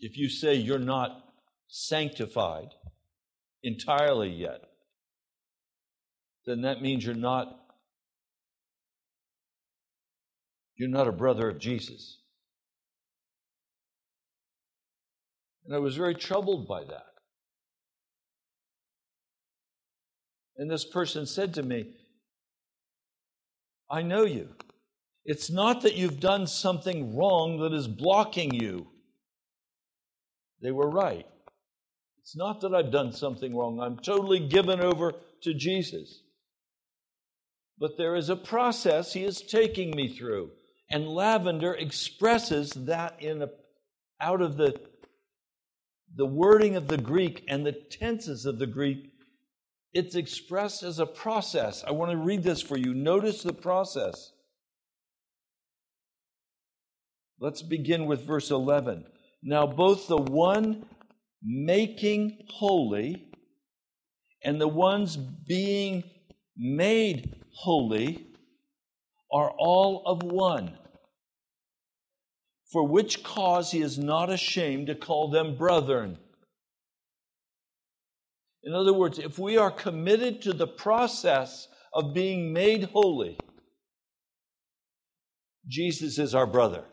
[0.03, 1.23] If you say you're not
[1.69, 2.75] sanctified
[3.63, 4.61] entirely yet,
[6.45, 7.61] then that means you're not
[10.77, 12.19] you're not a brother of Jesus.
[15.65, 17.07] And I was very troubled by that.
[20.57, 21.93] And this person said to me,
[23.89, 24.49] I know you.
[25.25, 28.92] It's not that you've done something wrong that is blocking you.
[30.63, 31.27] They were right.
[32.21, 36.23] It's not that I've done something wrong, I'm totally given over to Jesus.
[37.79, 40.51] But there is a process he is taking me through.
[40.89, 43.49] And lavender expresses that in a,
[44.21, 44.79] out of the,
[46.15, 49.11] the wording of the Greek and the tenses of the Greek.
[49.93, 51.83] It's expressed as a process.
[51.85, 52.95] I want to read this for you.
[52.95, 54.33] Notice the process.
[57.41, 59.07] Let's begin with verse 11.
[59.43, 60.87] Now, both the one
[61.43, 63.29] making holy
[64.45, 66.05] and the ones being
[66.57, 68.27] made holy
[69.33, 70.79] are all of one.
[72.71, 76.19] For which cause he is not ashamed to call them brethren.
[78.63, 83.39] In other words, if we are committed to the process of being made holy,
[85.67, 86.85] Jesus is our brother.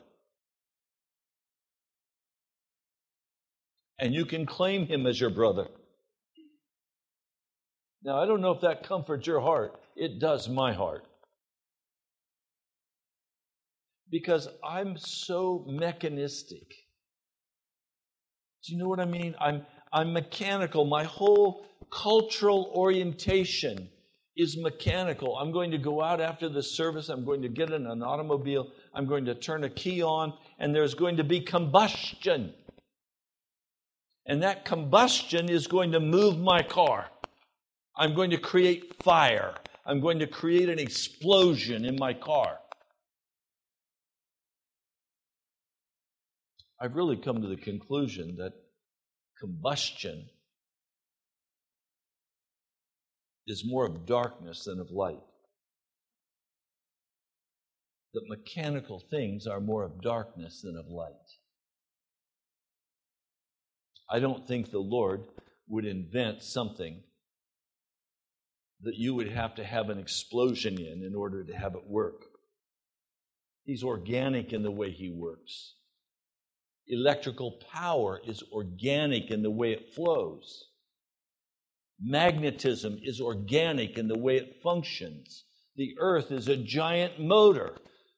[4.00, 5.68] And you can claim him as your brother.
[8.04, 9.80] Now, I don't know if that comforts your heart.
[9.96, 11.06] It does my heart.
[14.10, 16.68] Because I'm so mechanistic.
[18.64, 19.36] Do you know what I mean?
[19.40, 20.86] I'm, I'm mechanical.
[20.86, 23.90] My whole cultural orientation
[24.36, 25.38] is mechanical.
[25.38, 27.10] I'm going to go out after the service.
[27.10, 28.72] I'm going to get in an automobile.
[28.94, 32.54] I'm going to turn a key on, and there's going to be combustion.
[34.30, 37.10] And that combustion is going to move my car.
[37.98, 39.56] I'm going to create fire.
[39.88, 42.60] I'm going to create an explosion in my car.
[46.80, 48.54] I've really come to the conclusion that
[49.40, 50.30] combustion
[53.48, 55.18] is more of darkness than of light.
[58.14, 61.16] That mechanical things are more of darkness than of light.
[64.10, 65.26] I don't think the Lord
[65.68, 67.04] would invent something
[68.82, 72.24] that you would have to have an explosion in in order to have it work.
[73.66, 75.76] He's organic in the way he works.
[76.88, 80.70] Electrical power is organic in the way it flows.
[82.02, 85.44] Magnetism is organic in the way it functions.
[85.76, 87.78] The earth is a giant motor,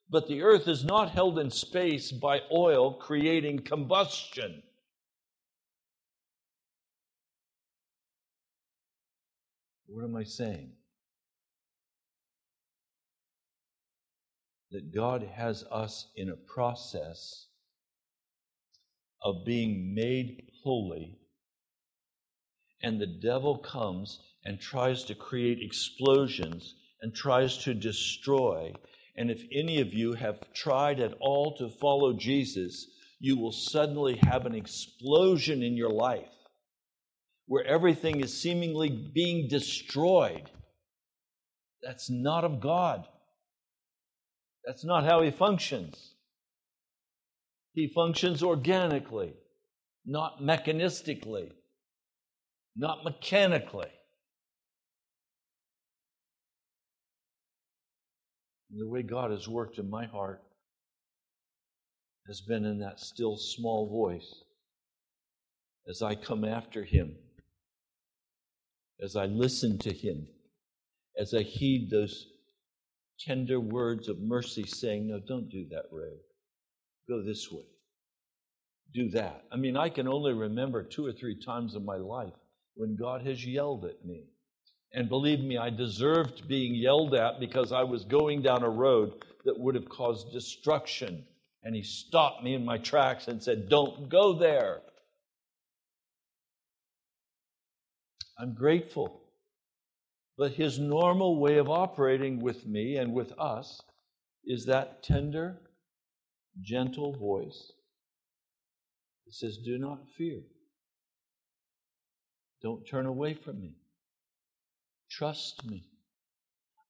[0.09, 4.63] but the earth is not held in space by oil creating combustion.
[9.93, 10.71] What am I saying?
[14.71, 17.47] That God has us in a process
[19.21, 21.19] of being made holy,
[22.81, 28.71] and the devil comes and tries to create explosions and tries to destroy.
[29.17, 32.87] And if any of you have tried at all to follow Jesus,
[33.19, 36.40] you will suddenly have an explosion in your life
[37.51, 40.49] where everything is seemingly being destroyed.
[41.83, 43.05] That's not of God.
[44.65, 46.13] That's not how He functions.
[47.73, 49.33] He functions organically,
[50.05, 51.51] not mechanistically,
[52.77, 53.91] not mechanically.
[58.71, 60.41] And the way God has worked in my heart
[62.29, 64.33] has been in that still small voice
[65.89, 67.17] as I come after Him
[69.01, 70.27] as I listen to him,
[71.19, 72.27] as I heed those
[73.19, 76.17] tender words of mercy saying, No, don't do that, Ray.
[77.09, 77.63] Go this way.
[78.93, 79.45] Do that.
[79.51, 82.33] I mean, I can only remember two or three times in my life
[82.75, 84.25] when God has yelled at me.
[84.93, 89.23] And believe me, I deserved being yelled at because I was going down a road
[89.45, 91.25] that would have caused destruction.
[91.63, 94.81] And He stopped me in my tracks and said, Don't go there.
[98.41, 99.21] I'm grateful.
[100.37, 103.79] But his normal way of operating with me and with us
[104.43, 105.59] is that tender,
[106.59, 107.71] gentle voice
[109.25, 110.39] that says, Do not fear.
[112.63, 113.75] Don't turn away from me.
[115.11, 115.83] Trust me.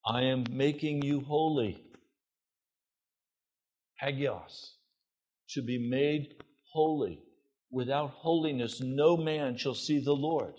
[0.05, 1.83] I am making you holy.
[3.99, 4.75] Hagios,
[5.49, 6.35] to be made
[6.71, 7.19] holy.
[7.69, 10.53] Without holiness, no man shall see the Lord.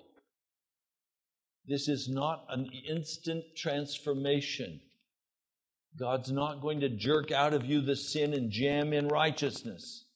[1.67, 4.81] This is not an instant transformation.
[5.99, 10.07] God's not going to jerk out of you the sin and jam in righteousness.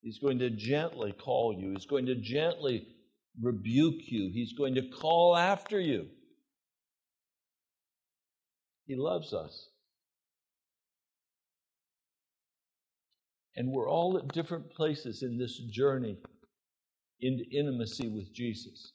[0.00, 2.86] He's going to gently call you, He's going to gently
[3.40, 6.06] rebuke you, He's going to call after you.
[8.86, 9.68] He loves us.
[13.54, 16.16] And we're all at different places in this journey
[17.20, 18.92] into intimacy with Jesus.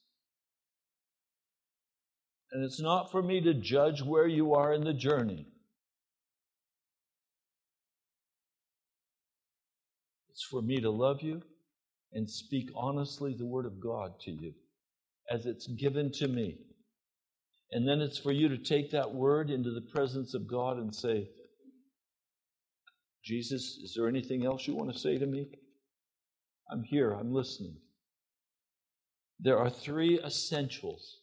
[2.52, 5.48] And it's not for me to judge where you are in the journey.
[10.30, 11.41] It's for me to love you
[12.14, 14.54] and speak honestly the Word of God to you
[15.30, 16.60] as it's given to me.
[17.72, 20.95] And then it's for you to take that Word into the presence of God and
[20.95, 21.28] say,
[23.26, 25.48] Jesus, is there anything else you want to say to me?
[26.72, 27.76] I'm here, I'm listening.
[29.39, 31.18] There are three essentials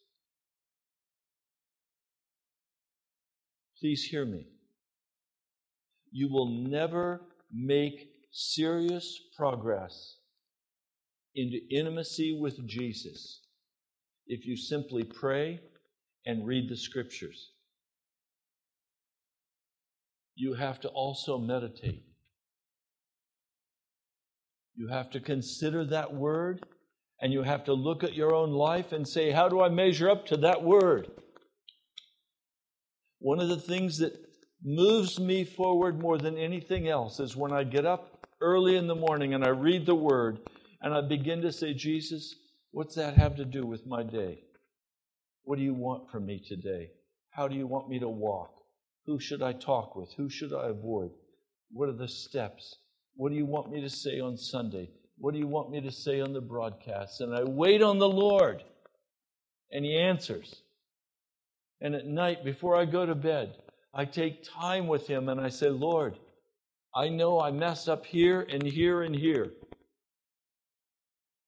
[3.85, 4.47] Please hear me.
[6.11, 7.21] You will never
[7.53, 10.17] make serious progress
[11.35, 13.43] into intimacy with Jesus
[14.27, 15.61] if you simply pray
[16.25, 17.51] and read the scriptures.
[20.35, 22.07] You have to also meditate.
[24.75, 26.65] You have to consider that word
[27.21, 30.09] and you have to look at your own life and say, How do I measure
[30.09, 31.11] up to that word?
[33.25, 34.13] One of the things that
[34.63, 38.95] moves me forward more than anything else is when I get up early in the
[38.95, 40.41] morning and I read the Word
[40.83, 42.35] and I begin to say, Jesus,
[42.71, 44.41] what's that have to do with my day?
[45.45, 46.91] What do you want from me today?
[47.31, 48.53] How do you want me to walk?
[49.07, 50.13] Who should I talk with?
[50.19, 51.13] Who should I avoid?
[51.73, 52.77] What are the steps?
[53.15, 54.91] What do you want me to say on Sunday?
[55.17, 57.23] What do you want me to say on the broadcast?
[57.23, 58.63] And I wait on the Lord,
[59.71, 60.61] and He answers.
[61.81, 63.57] And at night, before I go to bed,
[63.93, 66.19] I take time with Him and I say, Lord,
[66.95, 69.51] I know I mess up here and here and here.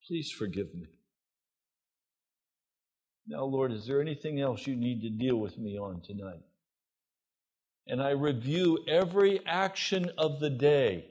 [0.07, 0.87] Please forgive me.
[3.29, 6.43] Now, Lord, is there anything else you need to deal with me on tonight?
[7.89, 11.07] And I review every action of the day.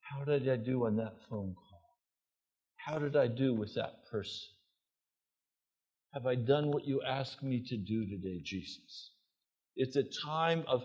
[0.00, 1.82] How did I do on that phone call?
[2.76, 4.48] How did I do with that person?
[6.14, 9.10] Have I done what you asked me to do today, Jesus?
[9.76, 10.82] It's a time of,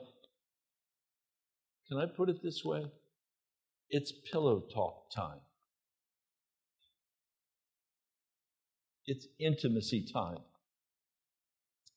[1.88, 2.86] can I put it this way?
[3.90, 5.40] It's pillow talk time.
[9.06, 10.40] It's intimacy time.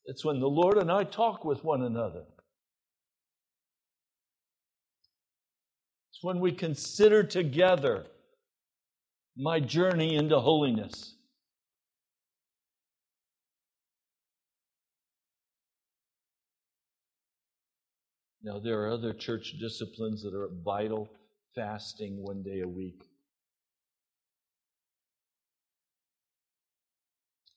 [0.05, 2.23] It's when the Lord and I talk with one another.
[6.11, 8.07] It's when we consider together
[9.37, 11.16] my journey into holiness.
[18.47, 21.11] Now, there are other church disciplines that are vital
[21.57, 23.03] fasting one day a week.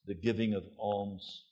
[0.07, 1.43] The giving of alms.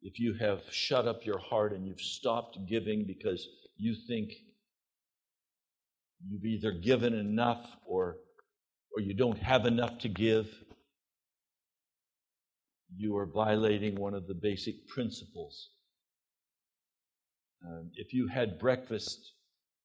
[0.00, 3.46] If you have shut up your heart and you've stopped giving because
[3.76, 4.32] you think
[6.26, 8.16] you've either given enough or,
[8.96, 10.48] or you don't have enough to give,
[12.96, 15.73] you are violating one of the basic principles
[17.66, 19.32] um, if you had breakfast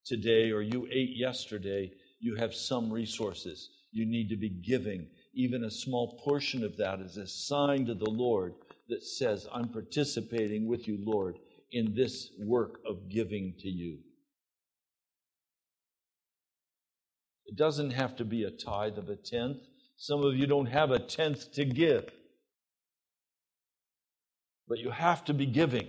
[0.04, 3.70] today or you ate yesterday, you have some resources.
[3.92, 5.06] You need to be giving.
[5.34, 8.54] Even a small portion of that is a sign to the Lord
[8.88, 11.38] that says, I'm participating with you, Lord,
[11.72, 13.98] in this work of giving to you.
[17.46, 19.58] It doesn't have to be a tithe of a tenth.
[19.96, 22.08] Some of you don't have a tenth to give.
[24.68, 25.88] But you have to be giving.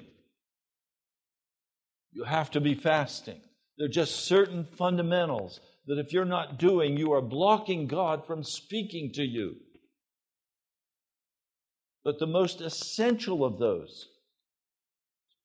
[2.11, 3.41] You have to be fasting.
[3.77, 8.43] There are just certain fundamentals that if you're not doing, you are blocking God from
[8.43, 9.55] speaking to you.
[12.03, 14.07] But the most essential of those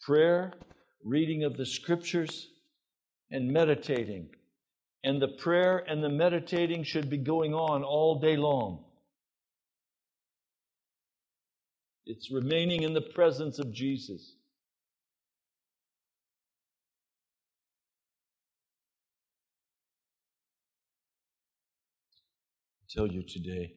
[0.03, 0.53] prayer,
[1.05, 2.49] reading of the scriptures,
[3.31, 4.29] and meditating.
[5.03, 8.85] And the prayer and the meditating should be going on all day long.
[12.05, 14.36] It's remaining in the presence of Jesus.
[22.97, 23.73] Tell you today.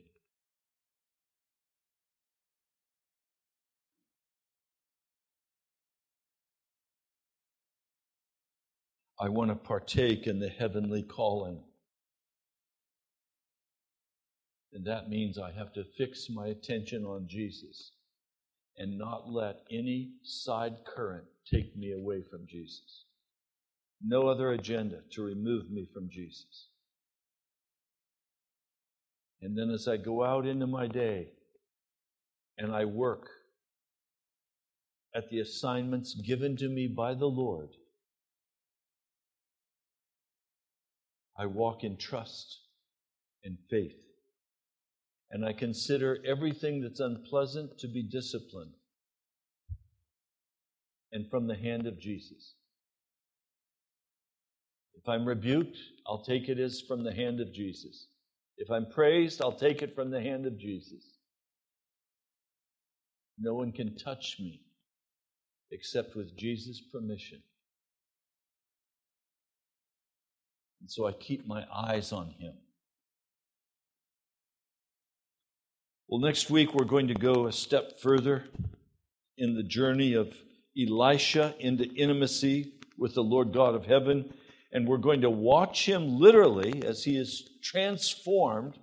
[9.20, 11.62] I want to partake in the heavenly calling.
[14.72, 17.92] And that means I have to fix my attention on Jesus
[18.78, 23.06] and not let any side current take me away from Jesus.
[24.02, 26.69] No other agenda to remove me from Jesus.
[29.42, 31.30] And then as I go out into my day
[32.58, 33.30] and I work
[35.16, 37.70] at the assignments given to me by the Lord,
[41.38, 42.60] I walk in trust
[43.44, 43.96] and faith.
[45.32, 48.74] And I consider everything that's unpleasant to be discipline
[51.12, 52.56] and from the hand of Jesus.
[54.96, 58.08] If I'm rebuked, I'll take it as from the hand of Jesus.
[58.60, 61.04] If I'm praised, I'll take it from the hand of Jesus.
[63.40, 64.62] No one can touch me
[65.72, 67.42] except with Jesus' permission.
[70.82, 72.54] And so I keep my eyes on him.
[76.10, 78.44] Well, next week we're going to go a step further
[79.38, 80.36] in the journey of
[80.78, 84.34] Elisha into intimacy with the Lord God of heaven.
[84.72, 88.78] And we're going to watch him literally as he is transformed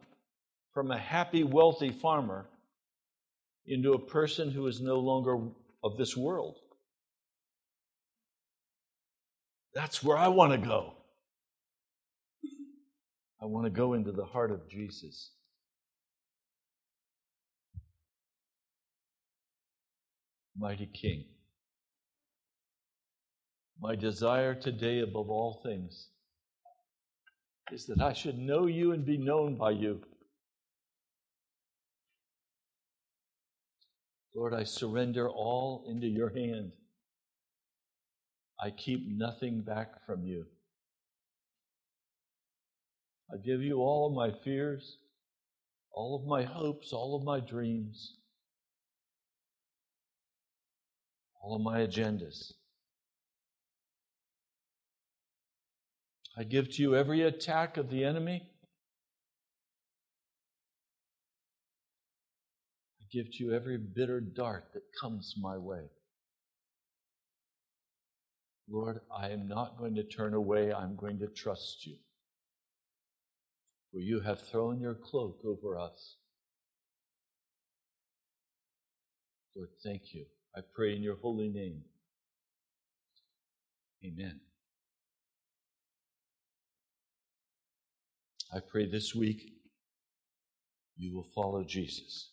[0.75, 2.47] from a happy, wealthy farmer
[3.67, 5.39] into a person who is no longer
[5.83, 6.57] of this world.
[9.75, 10.95] That's where I want to go.
[13.41, 15.31] I want to go into the heart of Jesus.
[20.59, 21.27] Mighty King.
[23.81, 26.09] My desire today, above all things,
[27.73, 30.01] is that I should know you and be known by you.
[34.35, 36.73] Lord, I surrender all into your hand.
[38.61, 40.47] I keep nothing back from you.
[43.33, 44.99] I give you all of my fears,
[45.91, 48.15] all of my hopes, all of my dreams,
[51.43, 52.53] all of my agendas.
[56.39, 58.43] I give to you every attack of the enemy.
[63.01, 65.85] I give to you every bitter dart that comes my way.
[68.69, 70.73] Lord, I am not going to turn away.
[70.73, 71.97] I'm going to trust you.
[73.93, 76.17] For you have thrown your cloak over us.
[79.55, 80.27] Lord, thank you.
[80.55, 81.83] I pray in your holy name.
[84.05, 84.41] Amen.
[88.53, 89.53] I pray this week
[90.97, 92.31] you will follow Jesus.